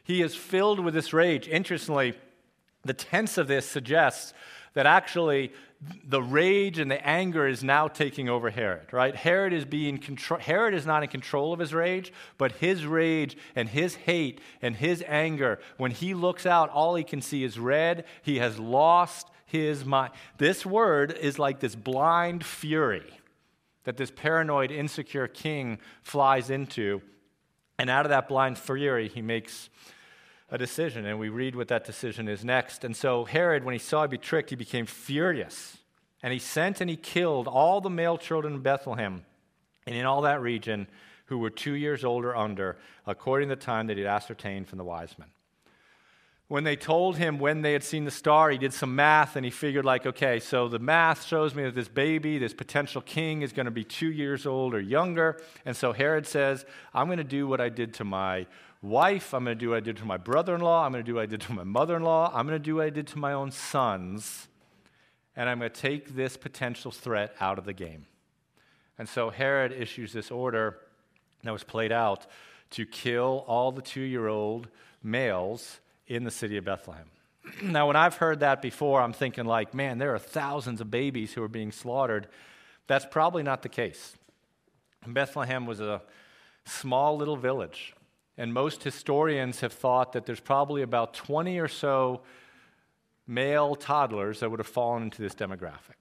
[0.06, 1.50] He is filled with this rage.
[1.50, 2.14] Interestingly,
[2.84, 4.34] the tense of this suggests
[4.74, 5.52] that actually
[6.06, 9.16] the rage and the anger is now taking over Herod, right?
[9.16, 13.38] Herod is being control Herod is not in control of his rage, but his rage
[13.56, 17.60] and his hate and his anger, when he looks out, all he can see is
[17.60, 18.06] red.
[18.22, 20.14] He has lost his mind.
[20.38, 23.06] This word is like this blind fury
[23.84, 27.02] that this paranoid, insecure king flies into.
[27.78, 29.70] And out of that blind fury, he makes
[30.50, 32.84] a decision, and we read what that decision is next.
[32.84, 35.78] And so Herod, when he saw he'd be tricked, he became furious.
[36.22, 39.26] And he sent and he killed all the male children in Bethlehem
[39.86, 40.88] and in all that region
[41.26, 44.78] who were two years old or under, according to the time that he'd ascertained from
[44.78, 45.30] the wise men.
[46.50, 49.44] When they told him when they had seen the star, he did some math and
[49.44, 53.42] he figured, like, okay, so the math shows me that this baby, this potential king,
[53.42, 55.42] is going to be two years old or younger.
[55.66, 58.46] And so Herod says, I'm going to do what I did to my
[58.84, 59.34] wife.
[59.34, 60.86] I'm going to do what I did to my brother in law.
[60.86, 62.30] I'm going to do what I did to my mother in law.
[62.34, 64.48] I'm going to do what I did to my own sons.
[65.36, 68.06] And I'm going to take this potential threat out of the game.
[69.00, 70.78] And so Herod issues this order
[71.44, 72.28] that was played out
[72.72, 74.68] to kill all the two year old
[75.02, 77.10] males in the city of Bethlehem.
[77.64, 81.34] now, when I've heard that before, I'm thinking, like, man, there are thousands of babies
[81.34, 82.28] who are being slaughtered.
[82.88, 84.16] That's probably not the case.
[85.06, 86.02] Bethlehem was a
[86.66, 87.94] small little village
[88.38, 92.22] and most historians have thought that there's probably about 20 or so
[93.28, 96.00] male toddlers that would have fallen into this demographic.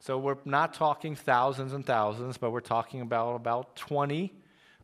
[0.00, 4.32] So we're not talking thousands and thousands, but we're talking about about 20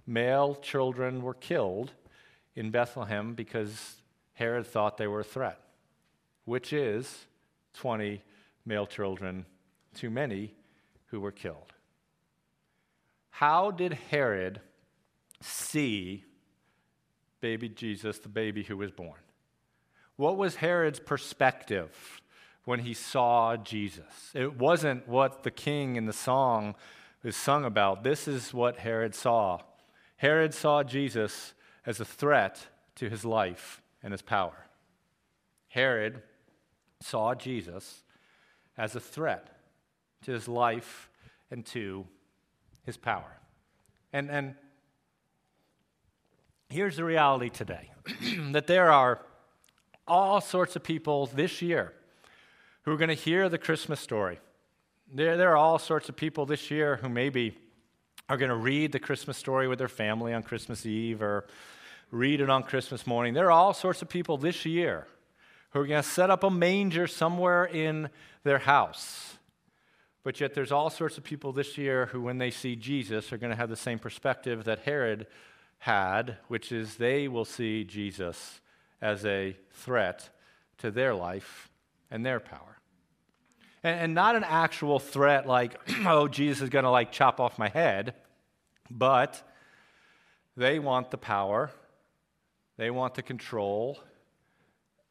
[0.07, 1.93] male children were killed
[2.55, 3.97] in Bethlehem because
[4.35, 5.61] Herod thought they were a threat,
[6.45, 7.27] which is
[7.75, 8.23] 20
[8.65, 9.47] male children
[9.95, 10.55] too many
[11.07, 11.73] who were killed.
[13.31, 14.61] How did Herod
[15.41, 16.25] see
[17.43, 19.19] baby Jesus, the baby who was born.
[20.17, 22.23] What was Herod's perspective
[22.65, 24.31] when he saw Jesus?
[24.33, 26.77] It wasn't what the king in the song
[27.23, 28.05] is sung about.
[28.05, 29.59] This is what Herod saw.
[30.17, 31.53] Herod saw Jesus
[31.85, 34.67] as a threat to his life and his power.
[35.69, 36.23] Herod
[37.01, 38.05] saw Jesus
[38.79, 39.49] as a threat
[40.23, 41.11] to his life
[41.51, 42.07] and to
[42.85, 43.41] his power.
[44.13, 44.55] And, and
[46.73, 47.91] here's the reality today
[48.53, 49.21] that there are
[50.09, 51.93] all sorts of people this year
[52.83, 54.41] who are going to hear the Christmas story.
[55.13, 57.59] There, there are all sorts of people this year who maybe
[58.29, 61.47] are going to read the Christmas story with their family on Christmas Eve or
[62.11, 63.35] read it on Christmas morning.
[63.35, 65.07] There are all sorts of people this year
[65.71, 68.09] who are going to set up a manger somewhere in
[68.45, 69.35] their house.
[70.25, 73.39] But yet, there's all sorts of people this year who, when they see Jesus, are
[73.39, 75.27] going to have the same perspective that Herod
[75.83, 78.61] had, which is they will see Jesus
[79.01, 80.31] as a threat
[80.79, 81.69] to their life
[82.09, 82.79] and their power.
[83.83, 87.59] And, and not an actual threat like, oh, Jesus is going to like chop off
[87.59, 88.15] my head,
[88.93, 89.43] but
[90.57, 91.73] they want the power,
[92.77, 93.99] they want the control.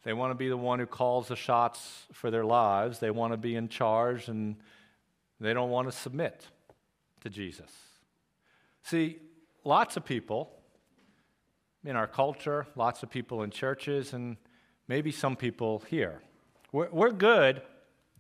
[0.04, 2.98] They want to be the one who calls the shots for their lives.
[2.98, 4.56] They want to be in charge and
[5.40, 6.48] they don't want to submit
[7.20, 7.70] to Jesus.
[8.82, 9.20] See,
[9.64, 10.50] lots of people
[11.84, 14.38] in our culture, lots of people in churches, and
[14.88, 16.22] maybe some people here.
[16.72, 17.62] We're, we're good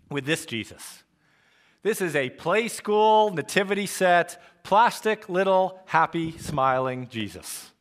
[0.09, 1.03] with this Jesus.
[1.83, 7.71] This is a play school nativity set, plastic little happy smiling Jesus.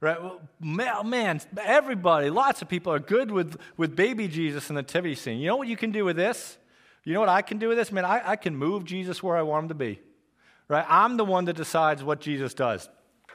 [0.00, 0.18] Right?
[0.60, 5.38] Man, everybody, lots of people are good with, with baby Jesus in the nativity scene.
[5.38, 6.58] You know what you can do with this?
[7.04, 7.90] You know what I can do with this?
[7.90, 10.00] Man, I, I can move Jesus where I want him to be.
[10.68, 10.84] Right?
[10.88, 12.88] I'm the one that decides what Jesus does.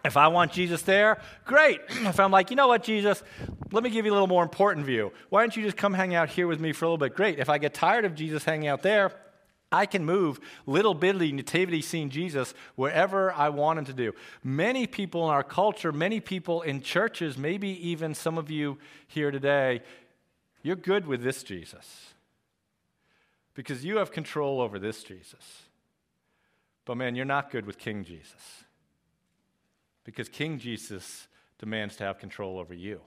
[0.03, 1.81] If I want Jesus there, great.
[1.89, 3.21] if I'm like, you know what, Jesus,
[3.71, 5.11] let me give you a little more important view.
[5.29, 7.15] Why don't you just come hang out here with me for a little bit?
[7.15, 7.39] Great.
[7.39, 9.11] If I get tired of Jesus hanging out there,
[9.71, 14.13] I can move little bitty nativity scene Jesus wherever I want him to do.
[14.43, 19.29] Many people in our culture, many people in churches, maybe even some of you here
[19.29, 19.81] today,
[20.63, 22.13] you're good with this Jesus
[23.53, 25.63] because you have control over this Jesus.
[26.85, 28.63] But man, you're not good with King Jesus
[30.09, 31.27] because King Jesus
[31.59, 32.99] demands to have control over you.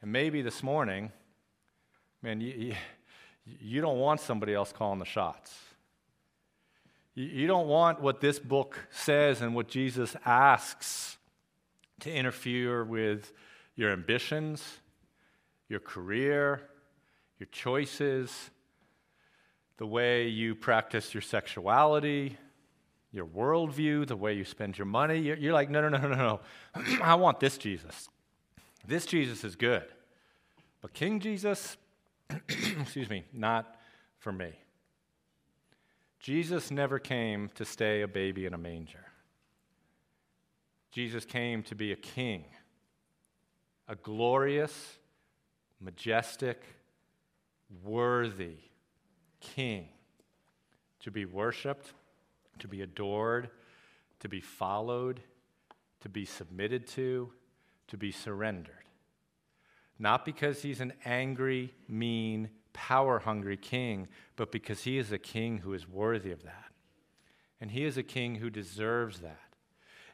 [0.00, 1.10] And maybe this morning,
[2.22, 2.76] man, you,
[3.44, 5.52] you don't want somebody else calling the shots.
[7.16, 11.16] You don't want what this book says and what Jesus asks
[12.00, 13.32] to interfere with
[13.74, 14.62] your ambitions,
[15.68, 16.60] your career,
[17.40, 18.50] your choices,
[19.78, 22.36] the way you practice your sexuality,
[23.12, 25.18] your worldview, the way you spend your money.
[25.18, 26.40] You're, you're like, no, no, no, no, no.
[27.02, 28.08] I want this Jesus.
[28.86, 29.84] This Jesus is good.
[30.82, 31.76] But King Jesus,
[32.48, 33.76] excuse me, not
[34.18, 34.52] for me.
[36.20, 39.04] Jesus never came to stay a baby in a manger.
[40.90, 42.44] Jesus came to be a king,
[43.86, 44.98] a glorious,
[45.80, 46.62] majestic,
[47.84, 48.56] worthy
[49.40, 49.88] king
[51.00, 51.92] to be worshiped
[52.60, 53.50] to be adored,
[54.20, 55.20] to be followed,
[56.00, 57.32] to be submitted to,
[57.88, 58.74] to be surrendered.
[59.98, 65.58] Not because he's an angry, mean, power hungry king, but because he is a king
[65.58, 66.72] who is worthy of that.
[67.60, 69.40] And he is a king who deserves that.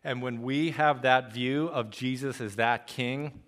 [0.04, 3.42] And when we have that view of Jesus as that king,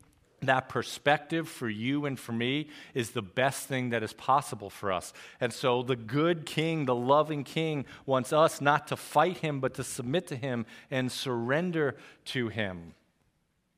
[0.46, 4.92] that perspective for you and for me is the best thing that is possible for
[4.92, 5.12] us.
[5.40, 9.74] And so, the good king, the loving king, wants us not to fight him, but
[9.74, 12.94] to submit to him and surrender to him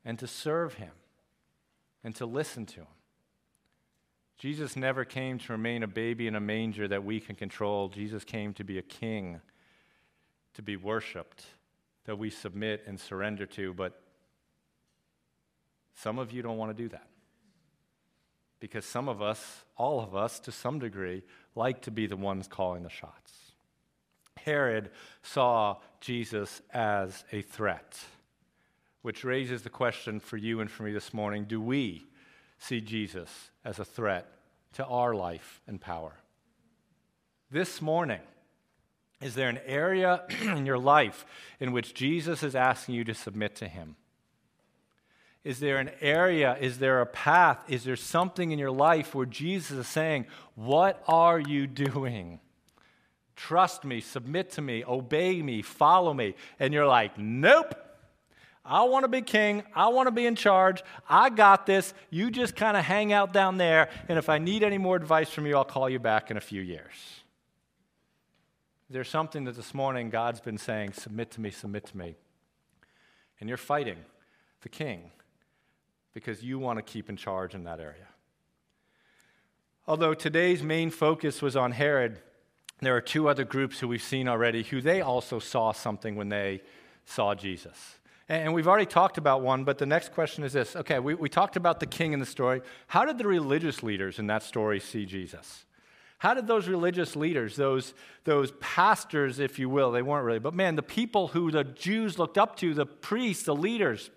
[0.05, 0.93] and to serve him
[2.05, 2.87] and to listen to him.
[4.39, 7.89] Jesus never came to remain a baby in a manger that we can control.
[7.89, 9.41] Jesus came to be a king,
[10.55, 11.47] to be worshiped,
[12.05, 13.73] that we submit and surrender to.
[13.73, 14.01] But
[15.97, 17.09] some of you don't want to do that.
[18.61, 21.23] Because some of us, all of us to some degree,
[21.55, 23.33] like to be the ones calling the shots.
[24.37, 24.91] Herod
[25.23, 27.99] saw Jesus as a threat,
[29.03, 32.07] which raises the question for you and for me this morning do we
[32.59, 34.27] see Jesus as a threat
[34.75, 36.13] to our life and power?
[37.51, 38.21] This morning,
[39.23, 41.25] is there an area in your life
[41.59, 43.97] in which Jesus is asking you to submit to him?
[45.47, 46.57] Is there an area?
[46.61, 47.63] Is there a path?
[47.69, 52.41] Is there something in your life where Jesus is saying, What are you doing?
[53.37, 56.35] Trust me, submit to me, obey me, follow me.
[56.59, 57.77] And you're like, Nope.
[58.65, 59.63] I want to be king.
[59.73, 60.83] I want to be in charge.
[61.09, 61.95] I got this.
[62.11, 63.89] You just kind of hang out down there.
[64.09, 66.41] And if I need any more advice from you, I'll call you back in a
[66.41, 66.95] few years.
[68.91, 72.17] There's something that this morning God's been saying, Submit to me, submit to me.
[73.39, 73.99] And you're fighting
[74.63, 75.13] the king
[76.17, 78.09] because you want to keep in charge in that area.
[79.87, 82.21] Although today's main focus was on Herod,
[82.81, 86.31] there are two other groups who we've seen already who they also saw something when
[86.31, 86.63] they
[87.05, 87.97] saw Jesus.
[88.31, 90.75] And we've already talked about one, but the next question is this.
[90.75, 92.63] Okay, we, we talked about the king in the story.
[92.87, 95.67] How did the religious leaders in that story see Jesus?
[96.17, 97.93] How did those religious leaders, those,
[98.25, 102.19] those pastors, if you will, they weren't really, but man, the people who the Jews
[102.19, 104.09] looked up to, the priests, the leaders,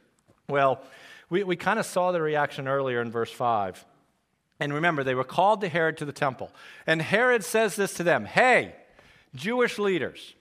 [0.47, 0.81] well,
[1.29, 3.85] we, we kind of saw the reaction earlier in verse 5.
[4.59, 6.51] And remember, they were called to Herod to the temple.
[6.85, 8.75] And Herod says this to them Hey,
[9.35, 10.33] Jewish leaders,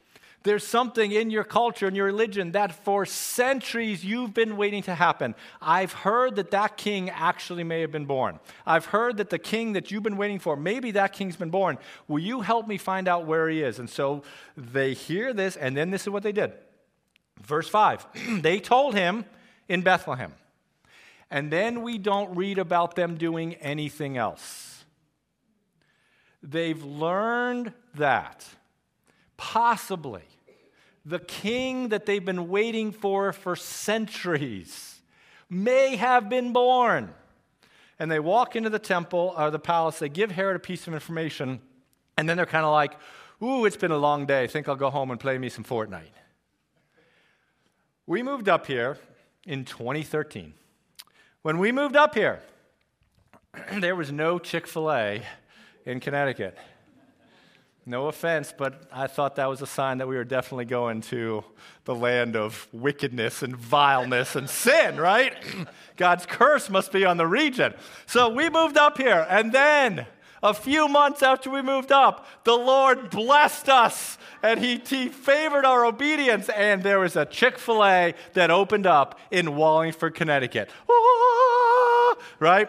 [0.44, 4.94] there's something in your culture and your religion that for centuries you've been waiting to
[4.94, 5.35] happen.
[5.60, 8.38] I've heard that that king actually may have been born.
[8.65, 11.77] I've heard that the king that you've been waiting for, maybe that king's been born.
[12.06, 13.79] Will you help me find out where he is?
[13.79, 14.23] And so
[14.56, 16.52] they hear this, and then this is what they did.
[17.42, 18.06] Verse 5
[18.40, 19.25] They told him
[19.69, 20.33] in Bethlehem.
[21.31, 24.85] And then we don't read about them doing anything else.
[26.42, 28.46] They've learned that
[29.37, 30.22] possibly
[31.04, 35.00] the king that they've been waiting for for centuries
[35.48, 37.14] may have been born.
[37.98, 40.94] And they walk into the temple or the palace, they give Herod a piece of
[40.94, 41.60] information,
[42.16, 42.94] and then they're kind of like,
[43.42, 44.42] Ooh, it's been a long day.
[44.42, 46.10] I Think I'll go home and play me some Fortnite.
[48.06, 48.98] We moved up here
[49.44, 50.54] in 2013.
[51.42, 52.42] When we moved up here,
[53.74, 55.22] there was no Chick fil A
[55.86, 56.58] in Connecticut.
[57.86, 61.44] No offense, but I thought that was a sign that we were definitely going to
[61.84, 65.32] the land of wickedness and vileness and sin, right?
[65.96, 67.72] God's curse must be on the region.
[68.06, 70.06] So we moved up here, and then
[70.42, 75.64] a few months after we moved up, the Lord blessed us and he, he favored
[75.64, 80.70] our obedience, and there was a Chick fil A that opened up in Wallingford, Connecticut.
[80.88, 82.68] Ah, right?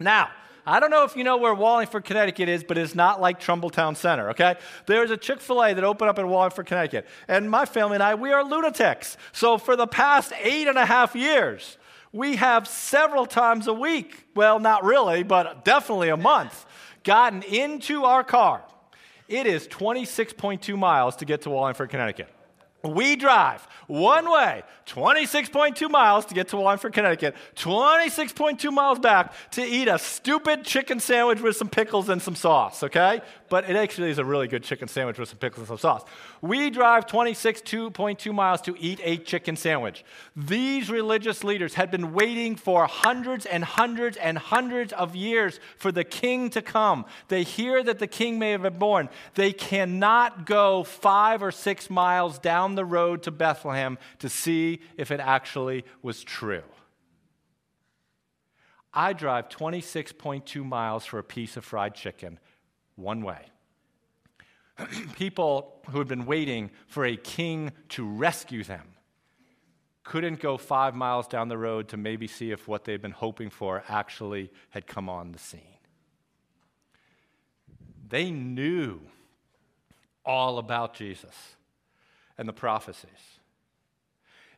[0.00, 0.30] Now,
[0.66, 3.96] I don't know if you know where Wallingford, Connecticut is, but it's not like Trumbulltown
[3.96, 4.56] Center, okay?
[4.86, 7.06] There's a Chick fil A that opened up in Wallingford, Connecticut.
[7.28, 9.16] And my family and I, we are lunatics.
[9.32, 11.78] So for the past eight and a half years,
[12.12, 16.66] we have several times a week, well, not really, but definitely a month,
[17.04, 18.62] gotten into our car.
[19.28, 22.28] It is 26.2 miles to get to Wallingford, Connecticut.
[22.82, 29.62] We drive one way, 26.2 miles to get to Wallingford, Connecticut, 26.2 miles back to
[29.62, 33.20] eat a stupid chicken sandwich with some pickles and some sauce, okay?
[33.50, 36.04] But it actually is a really good chicken sandwich with some pickles and some sauce.
[36.40, 40.04] We drive 26.2 miles to eat a chicken sandwich.
[40.36, 45.90] These religious leaders had been waiting for hundreds and hundreds and hundreds of years for
[45.90, 47.04] the king to come.
[47.26, 49.08] They hear that the king may have been born.
[49.34, 55.10] They cannot go five or six miles down the road to Bethlehem to see if
[55.10, 56.62] it actually was true.
[58.94, 62.38] I drive 26.2 miles for a piece of fried chicken
[63.00, 63.46] one way.
[65.16, 68.88] People who had been waiting for a king to rescue them
[70.04, 73.50] couldn't go five miles down the road to maybe see if what they'd been hoping
[73.50, 75.60] for actually had come on the scene.
[78.08, 79.00] They knew
[80.24, 81.54] all about Jesus
[82.36, 83.39] and the prophecies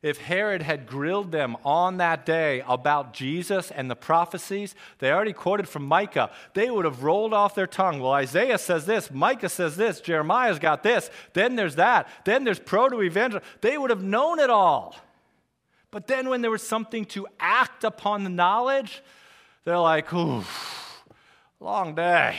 [0.02, 5.32] if Herod had grilled them on that day about Jesus and the prophecies, they already
[5.32, 8.00] quoted from Micah, they would have rolled off their tongue.
[8.00, 12.58] Well, Isaiah says this, Micah says this, Jeremiah's got this, then there's that, then there's
[12.58, 13.40] proto evangel.
[13.60, 14.96] They would have known it all.
[15.92, 19.02] But then when there was something to act upon the knowledge,
[19.64, 20.42] they're like, ooh,
[21.60, 22.38] long day.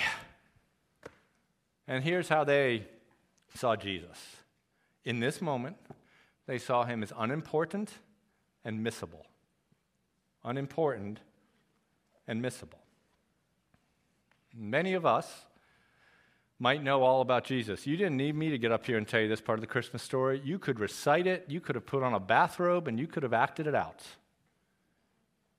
[1.88, 2.84] And here's how they
[3.55, 4.38] saw Jesus.
[5.05, 5.78] In this moment,
[6.45, 7.91] they saw him as unimportant
[8.65, 9.23] and missable.
[10.43, 11.19] Unimportant
[12.27, 12.79] and missable.
[14.53, 15.45] Many of us
[16.59, 17.87] might know all about Jesus.
[17.87, 19.67] You didn't need me to get up here and tell you this part of the
[19.67, 20.41] Christmas story.
[20.43, 23.33] You could recite it, you could have put on a bathrobe, and you could have
[23.33, 24.03] acted it out.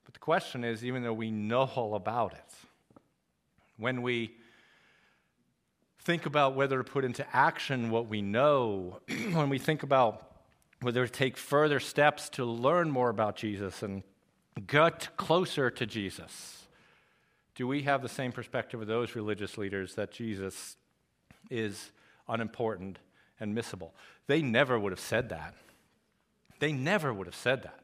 [0.05, 2.99] But the question is even though we know all about it,
[3.77, 4.35] when we
[5.99, 8.99] think about whether to put into action what we know,
[9.33, 10.34] when we think about
[10.81, 14.03] whether to take further steps to learn more about Jesus and
[14.67, 16.67] get closer to Jesus?
[17.55, 20.75] Do we have the same perspective of those religious leaders that Jesus
[21.49, 21.91] is
[22.27, 22.99] unimportant
[23.39, 23.91] and missable?
[24.27, 25.53] They never would have said that.
[26.59, 27.79] They never would have said that.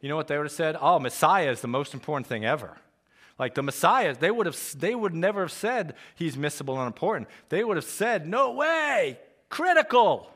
[0.00, 0.76] You know what they would have said?
[0.80, 2.78] Oh, Messiah is the most important thing ever.
[3.38, 7.28] Like the Messiah, they would have they would never have said he's missable and important.
[7.48, 9.18] They would have said, "No way,
[9.48, 10.30] critical."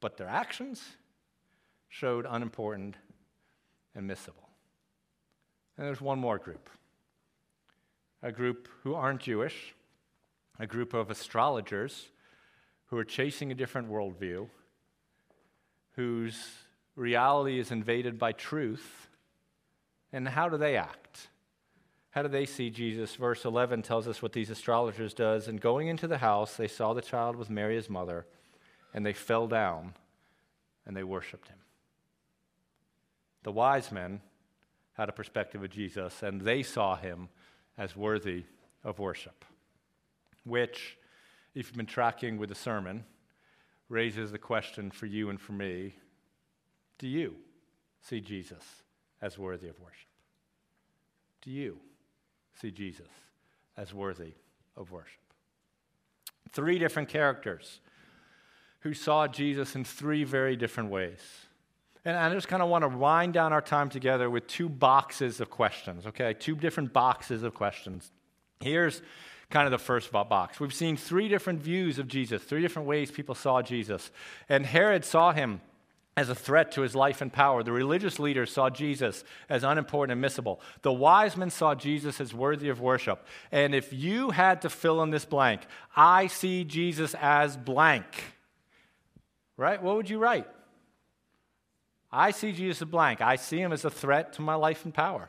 [0.00, 0.82] But their actions
[1.88, 2.96] showed unimportant
[3.94, 4.48] and missable.
[5.76, 6.68] And there's one more group
[8.22, 9.74] a group who aren't Jewish,
[10.58, 12.08] a group of astrologers
[12.86, 14.46] who are chasing a different worldview,
[15.92, 16.38] whose
[16.96, 19.08] reality is invaded by truth.
[20.12, 21.28] And how do they act?
[22.10, 23.14] How do they see Jesus?
[23.14, 25.48] Verse 11 tells us what these astrologers does.
[25.48, 28.26] And going into the house, they saw the child with Mary, his mother
[28.92, 29.94] and they fell down
[30.86, 31.58] and they worshiped him.
[33.42, 34.20] The wise men
[34.94, 37.28] had a perspective of Jesus, and they saw him
[37.78, 38.44] as worthy
[38.84, 39.44] of worship,
[40.44, 40.98] which,
[41.54, 43.04] if you've been tracking with the sermon,
[43.88, 45.94] raises the question for you and for me
[46.98, 47.36] do you
[48.02, 48.82] see Jesus
[49.22, 50.08] as worthy of worship?
[51.40, 51.78] Do you
[52.60, 53.08] see Jesus
[53.78, 54.34] as worthy
[54.76, 55.22] of worship?
[56.52, 57.80] Three different characters
[58.80, 61.20] who saw Jesus in three very different ways.
[62.04, 65.40] And I just kind of want to wind down our time together with two boxes
[65.40, 66.32] of questions, okay?
[66.32, 68.10] Two different boxes of questions.
[68.60, 69.02] Here's
[69.50, 70.60] kind of the first box.
[70.60, 74.10] We've seen three different views of Jesus, three different ways people saw Jesus.
[74.48, 75.60] And Herod saw him
[76.16, 77.62] as a threat to his life and power.
[77.62, 80.58] The religious leaders saw Jesus as unimportant and missable.
[80.82, 83.26] The wise men saw Jesus as worthy of worship.
[83.52, 85.62] And if you had to fill in this blank,
[85.96, 88.04] I see Jesus as blank,
[89.60, 89.82] right?
[89.82, 90.46] What would you write?
[92.10, 93.20] I see Jesus as blank.
[93.20, 95.28] I see him as a threat to my life and power.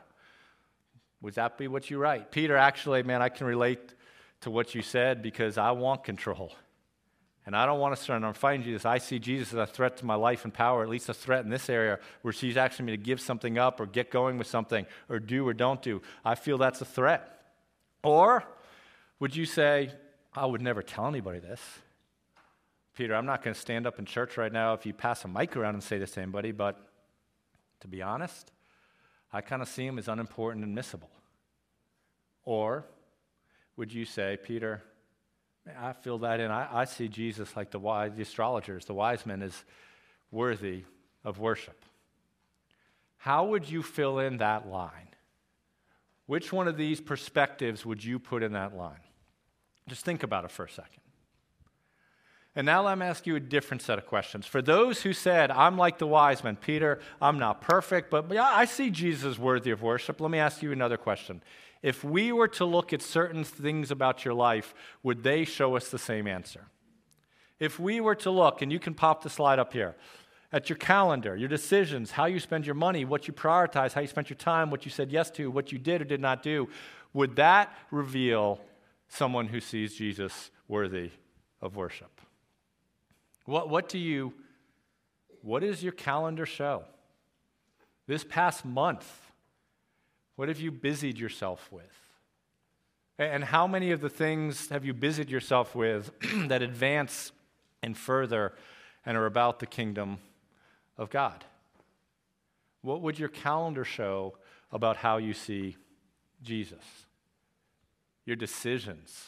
[1.21, 2.31] Would that be what you write?
[2.31, 3.93] Peter, actually, man, I can relate
[4.41, 6.53] to what you said because I want control.
[7.45, 8.27] And I don't want to surrender.
[8.27, 8.85] I'm fighting Jesus.
[8.85, 11.43] I see Jesus as a threat to my life and power, at least a threat
[11.43, 14.47] in this area where she's asking me to give something up or get going with
[14.47, 16.01] something or do or don't do.
[16.23, 17.41] I feel that's a threat.
[18.01, 18.45] Or
[19.19, 19.91] would you say,
[20.33, 21.59] I would never tell anybody this?
[22.95, 25.27] Peter, I'm not going to stand up in church right now if you pass a
[25.27, 26.77] mic around and say this to anybody, but
[27.79, 28.51] to be honest,
[29.31, 31.09] I kind of see him as unimportant and missable.
[32.43, 32.85] Or
[33.77, 34.83] would you say, Peter,
[35.79, 36.51] I feel that in.
[36.51, 39.63] I, I see Jesus like the wise, the astrologers, the wise men, is
[40.31, 40.83] worthy
[41.23, 41.85] of worship.
[43.17, 45.09] How would you fill in that line?
[46.25, 49.01] Which one of these perspectives would you put in that line?
[49.87, 51.01] Just think about it for a second.
[52.55, 54.45] And now let me ask you a different set of questions.
[54.45, 58.65] For those who said, I'm like the wise men, Peter, I'm not perfect, but I
[58.65, 61.41] see Jesus worthy of worship, let me ask you another question.
[61.81, 65.89] If we were to look at certain things about your life, would they show us
[65.89, 66.65] the same answer?
[67.59, 69.95] If we were to look, and you can pop the slide up here,
[70.51, 74.07] at your calendar, your decisions, how you spend your money, what you prioritize, how you
[74.07, 76.67] spent your time, what you said yes to, what you did or did not do,
[77.13, 78.59] would that reveal
[79.07, 81.11] someone who sees Jesus worthy
[81.61, 82.20] of worship?
[83.51, 84.31] What, what do you,
[85.41, 86.85] what does your calendar show?
[88.07, 89.05] This past month,
[90.37, 91.83] what have you busied yourself with?
[93.19, 96.11] And how many of the things have you busied yourself with
[96.47, 97.33] that advance
[97.83, 98.53] and further
[99.05, 100.19] and are about the kingdom
[100.97, 101.43] of God?
[102.81, 104.37] What would your calendar show
[104.71, 105.75] about how you see
[106.41, 106.85] Jesus?
[108.25, 109.25] Your decisions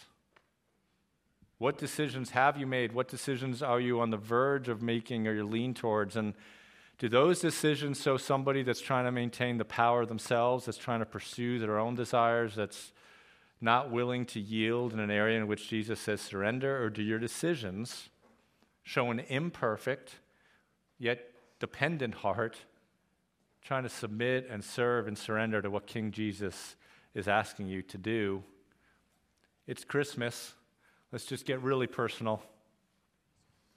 [1.58, 2.91] what decisions have you made?
[2.91, 6.16] What decisions are you on the verge of making or you lean towards?
[6.16, 6.34] And
[6.97, 11.06] do those decisions show somebody that's trying to maintain the power themselves, that's trying to
[11.06, 12.91] pursue their own desires, that's
[13.62, 16.84] not willing to yield in an area in which Jesus says surrender?
[16.84, 18.10] Or do your decisions
[18.84, 20.16] show an imperfect,
[20.99, 22.58] yet dependent heart,
[23.62, 26.76] trying to submit and serve and surrender to what King Jesus
[27.14, 28.43] is asking you to do?
[29.66, 30.54] It's Christmas.
[31.14, 32.41] Let's just get really personal.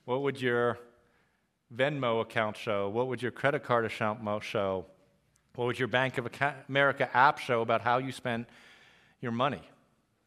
[0.07, 0.79] What would your
[1.71, 2.89] Venmo account show?
[2.89, 4.87] What would your credit card account show?
[5.55, 6.31] What would your Bank of
[6.67, 8.49] America app show about how you spent
[9.21, 9.61] your money?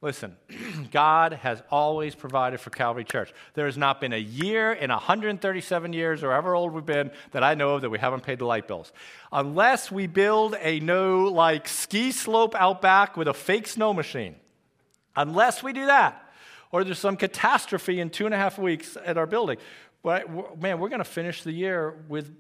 [0.02, 0.36] Listen,
[0.92, 3.34] God has always provided for Calvary Church.
[3.56, 7.44] There has not been a year in 137 years, or however old we've been, that
[7.44, 8.94] I know of that we haven't paid the light bills.
[9.32, 14.36] Unless we build a no like ski slope out back with a fake snow machine.
[15.16, 16.29] Unless we do that,
[16.72, 19.58] or there's some catastrophe in two and a half weeks at our building.
[20.04, 22.34] But man, we're going to finish the year with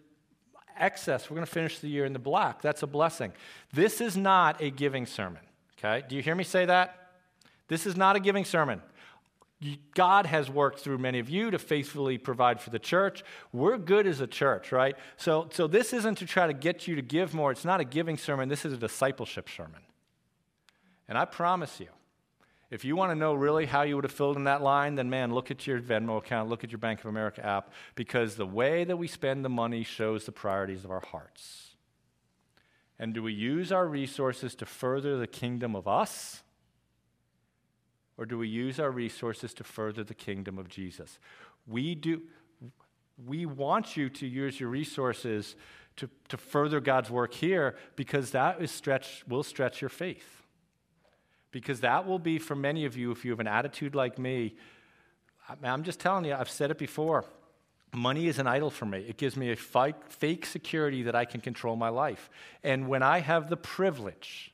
[0.77, 1.29] excess.
[1.29, 2.61] We're going to finish the year in the black.
[2.61, 3.33] That's a blessing.
[3.73, 5.41] This is not a giving sermon.
[5.77, 6.05] Okay?
[6.07, 7.11] Do you hear me say that?
[7.67, 8.81] This is not a giving sermon.
[9.93, 13.23] God has worked through many of you to faithfully provide for the church.
[13.51, 14.95] We're good as a church, right?
[15.17, 17.51] So, so this isn't to try to get you to give more.
[17.51, 18.47] It's not a giving sermon.
[18.47, 19.81] This is a discipleship sermon.
[21.09, 21.87] And I promise you,
[22.71, 25.09] if you want to know really how you would have filled in that line, then
[25.09, 28.45] man, look at your Venmo account, look at your Bank of America app, because the
[28.45, 31.75] way that we spend the money shows the priorities of our hearts.
[32.99, 36.43] And do we use our resources to further the kingdom of us?
[38.17, 41.19] Or do we use our resources to further the kingdom of Jesus?
[41.65, 42.21] We do
[43.25, 45.55] we want you to use your resources
[45.97, 50.38] to, to further God's work here because that is stretch will stretch your faith.
[51.51, 54.55] Because that will be for many of you, if you have an attitude like me,
[55.63, 57.25] I'm just telling you, I've said it before.
[57.91, 58.99] Money is an idol for me.
[58.99, 62.29] It gives me a fake security that I can control my life.
[62.63, 64.53] And when I have the privilege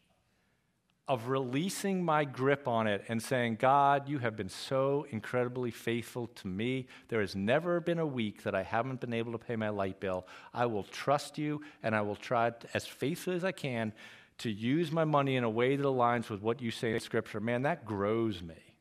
[1.08, 6.28] of releasing my grip on it and saying, God, you have been so incredibly faithful
[6.28, 6.88] to me.
[7.10, 10.00] There has never been a week that I haven't been able to pay my light
[10.00, 10.26] bill.
[10.54, 13.94] I will trust you and I will try as faithfully as I can
[14.40, 17.40] to use my money in a way that aligns with what you say in Scripture,
[17.40, 18.76] man, that grows me.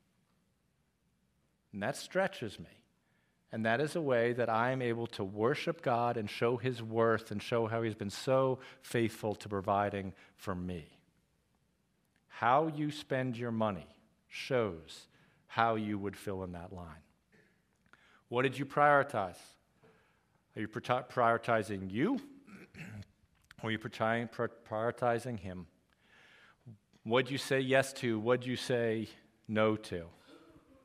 [1.73, 2.67] And that stretches me.
[3.53, 6.83] And that is a way that I am able to worship God and show His
[6.83, 10.89] worth and show how He's been so faithful to providing for me.
[12.29, 13.87] How you spend your money
[14.27, 15.07] shows
[15.47, 16.89] how you would fill in that line.
[18.29, 19.39] What did you prioritize?
[20.57, 22.21] Are you prioritizing you?
[23.69, 25.67] Are you prioritizing Him?
[27.05, 28.19] What'd you say yes to?
[28.19, 29.09] What'd you say
[29.47, 30.07] no to?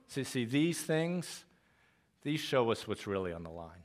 [0.08, 1.46] See, see, these things,
[2.24, 3.84] these show us what's really on the line.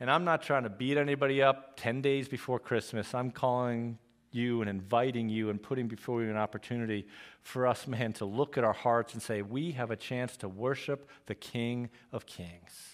[0.00, 3.14] And I'm not trying to beat anybody up 10 days before Christmas.
[3.14, 3.98] I'm calling
[4.32, 7.06] you and inviting you and putting before you an opportunity
[7.42, 10.48] for us, man, to look at our hearts and say, we have a chance to
[10.48, 12.91] worship the King of Kings.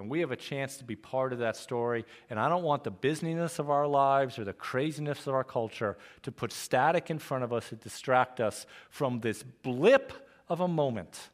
[0.00, 2.04] And we have a chance to be part of that story.
[2.30, 5.96] And I don't want the busyness of our lives or the craziness of our culture
[6.22, 10.12] to put static in front of us and distract us from this blip
[10.48, 11.28] of a moment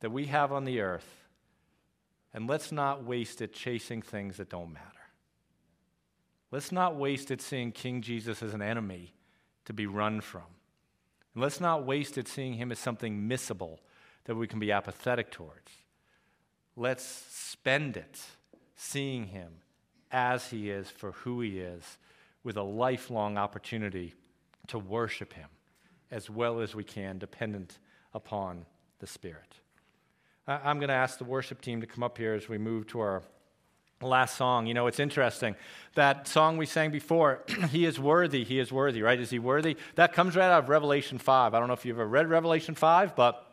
[0.00, 1.18] that we have on the earth
[2.34, 4.84] and let's not waste it chasing things that don't matter.
[6.50, 9.12] Let's not waste it seeing King Jesus as an enemy
[9.64, 10.44] to be run from.
[11.34, 13.78] And let's not waste it seeing him as something missable
[14.24, 15.72] that we can be apathetic towards.
[16.78, 18.22] Let's spend it
[18.76, 19.48] seeing him
[20.12, 21.98] as he is for who he is
[22.44, 24.14] with a lifelong opportunity
[24.68, 25.48] to worship him
[26.12, 27.80] as well as we can, dependent
[28.14, 28.64] upon
[29.00, 29.56] the Spirit.
[30.46, 33.00] I'm going to ask the worship team to come up here as we move to
[33.00, 33.22] our
[34.00, 34.68] last song.
[34.68, 35.56] You know, it's interesting.
[35.96, 39.18] That song we sang before, He is worthy, He is worthy, right?
[39.18, 39.76] Is He worthy?
[39.96, 41.54] That comes right out of Revelation 5.
[41.54, 43.44] I don't know if you've ever read Revelation 5, but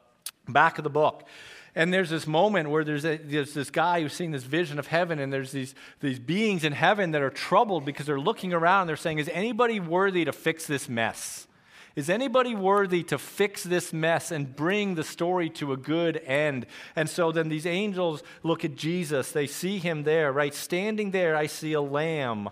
[0.47, 1.27] back of the book.
[1.75, 4.87] And there's this moment where there's, a, there's this guy who's seeing this vision of
[4.87, 8.81] heaven, and there's these, these beings in heaven that are troubled because they're looking around
[8.81, 11.47] and they're saying, Is anybody worthy to fix this mess?
[11.95, 16.65] Is anybody worthy to fix this mess and bring the story to a good end?
[16.95, 19.31] And so then these angels look at Jesus.
[19.31, 20.53] They see him there, right?
[20.53, 22.49] Standing there, I see a lamb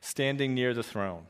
[0.00, 1.26] standing near the throne.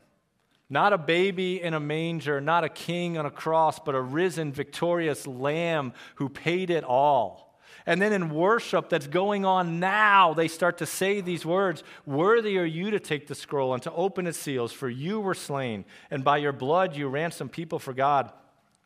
[0.71, 4.53] Not a baby in a manger, not a king on a cross, but a risen,
[4.53, 7.59] victorious lamb who paid it all.
[7.85, 12.57] And then in worship that's going on now, they start to say these words Worthy
[12.57, 15.83] are you to take the scroll and to open its seals, for you were slain,
[16.09, 18.31] and by your blood you ransomed people for God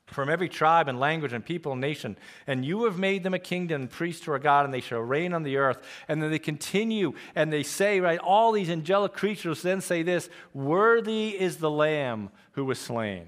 [0.08, 2.16] from every tribe and language and people and nation.
[2.46, 5.00] And you have made them a kingdom and priests to our God, and they shall
[5.00, 5.80] reign on the earth.
[6.08, 10.30] And then they continue and they say, right, all these angelic creatures then say this
[10.54, 13.28] Worthy is the Lamb who was slain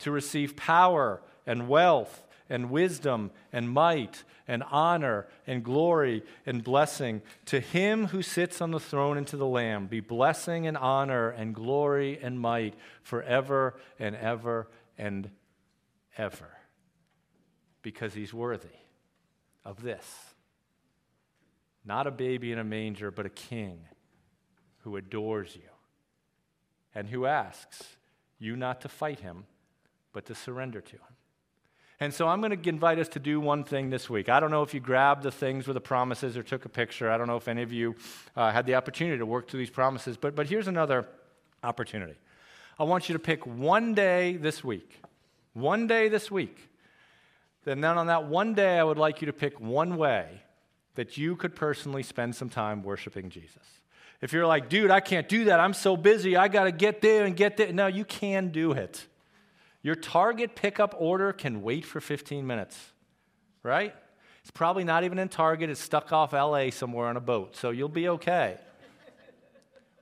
[0.00, 7.22] to receive power and wealth and wisdom and might and honor and glory and blessing
[7.46, 11.30] to him who sits on the throne and to the Lamb be blessing and honor
[11.30, 14.68] and glory and might forever and ever
[14.98, 15.34] and ever.
[16.16, 16.50] Ever
[17.82, 18.68] because he's worthy
[19.64, 20.06] of this.
[21.84, 23.80] Not a baby in a manger, but a king
[24.78, 25.70] who adores you
[26.94, 27.82] and who asks
[28.38, 29.44] you not to fight him,
[30.12, 31.00] but to surrender to him.
[32.00, 34.28] And so I'm going to invite us to do one thing this week.
[34.28, 37.10] I don't know if you grabbed the things with the promises or took a picture.
[37.10, 37.94] I don't know if any of you
[38.34, 41.06] uh, had the opportunity to work through these promises, but, but here's another
[41.62, 42.16] opportunity.
[42.78, 45.00] I want you to pick one day this week.
[45.54, 46.68] One day this week.
[47.64, 50.42] Then, on that one day, I would like you to pick one way
[50.96, 53.62] that you could personally spend some time worshiping Jesus.
[54.20, 55.60] If you're like, dude, I can't do that.
[55.60, 56.36] I'm so busy.
[56.36, 57.72] I got to get there and get there.
[57.72, 59.06] No, you can do it.
[59.82, 62.78] Your Target pickup order can wait for 15 minutes,
[63.62, 63.94] right?
[64.40, 67.70] It's probably not even in Target, it's stuck off LA somewhere on a boat, so
[67.70, 68.58] you'll be okay.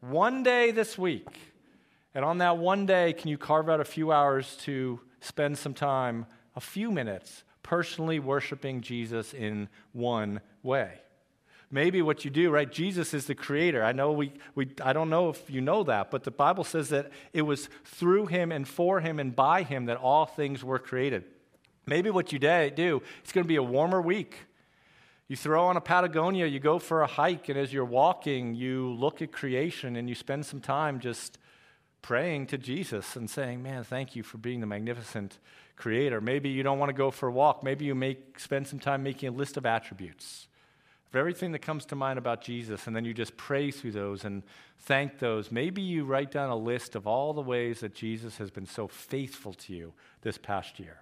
[0.00, 1.28] one day this week,
[2.14, 5.75] and on that one day, can you carve out a few hours to spend some
[5.75, 11.03] time, a few minutes, personally worshiping Jesus in one way?
[11.73, 12.70] maybe what you do, right?
[12.70, 13.83] Jesus is the creator.
[13.83, 16.91] I know we, we I don't know if you know that, but the Bible says
[16.91, 20.79] that it was through him and for him and by him that all things were
[20.79, 21.25] created.
[21.87, 24.37] Maybe what you do, it's going to be a warmer week.
[25.27, 28.93] You throw on a Patagonia, you go for a hike, and as you're walking, you
[28.93, 31.39] look at creation and you spend some time just
[32.03, 35.38] praying to Jesus and saying, Man, thank you for being the magnificent
[35.76, 36.20] creator.
[36.20, 37.62] Maybe you don't want to go for a walk.
[37.62, 40.48] Maybe you make, spend some time making a list of attributes
[41.12, 44.24] of everything that comes to mind about Jesus, and then you just pray through those
[44.24, 44.42] and
[44.78, 45.53] thank those.
[45.53, 48.88] Maybe you write down a list of all the ways that Jesus has been so
[48.88, 49.92] faithful to you
[50.22, 51.00] this past year.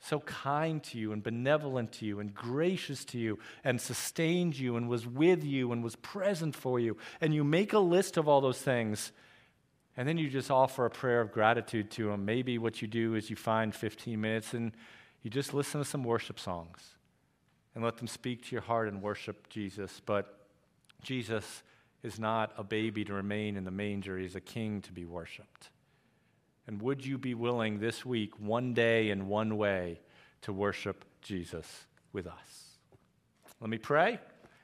[0.00, 4.74] So kind to you and benevolent to you and gracious to you and sustained you
[4.76, 6.96] and was with you and was present for you.
[7.20, 9.12] And you make a list of all those things
[10.00, 12.24] and then you just offer a prayer of gratitude to him.
[12.24, 14.72] Maybe what you do is you find 15 minutes and
[15.22, 16.94] you just listen to some worship songs
[17.74, 20.00] and let them speak to your heart and worship Jesus.
[20.06, 20.46] But
[21.02, 21.62] Jesus
[22.02, 25.68] is not a baby to remain in the manger, he's a king to be worshiped.
[26.66, 30.00] And would you be willing this week, one day in one way,
[30.40, 31.84] to worship Jesus
[32.14, 32.78] with us?
[33.60, 34.18] Let me pray,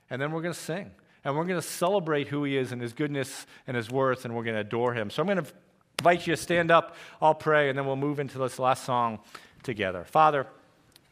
[0.08, 0.92] and then we're going to sing.
[1.26, 4.34] And we're going to celebrate who He is and His goodness and His worth, and
[4.36, 5.10] we're going to adore Him.
[5.10, 5.52] So I'm going to
[5.98, 9.18] invite you to stand up, I'll pray, and then we'll move into this last song
[9.64, 10.04] together.
[10.04, 10.46] Father,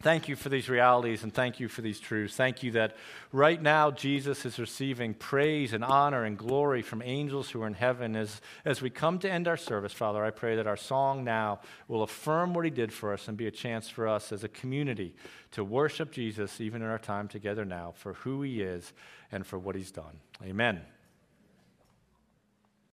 [0.01, 2.36] Thank you for these realities and thank you for these truths.
[2.36, 2.95] Thank you that
[3.32, 7.72] right now Jesus is receiving praise and honor and glory from angels who are in
[7.74, 8.14] heaven.
[8.14, 11.61] As, as we come to end our service, Father, I pray that our song now
[11.88, 14.49] will affirm what he did for us and be a chance for us as a
[14.49, 15.14] community
[15.53, 18.92] to worship Jesus even in our time together now for who he is
[19.32, 20.20] and for what he's done.
[20.42, 20.82] Amen.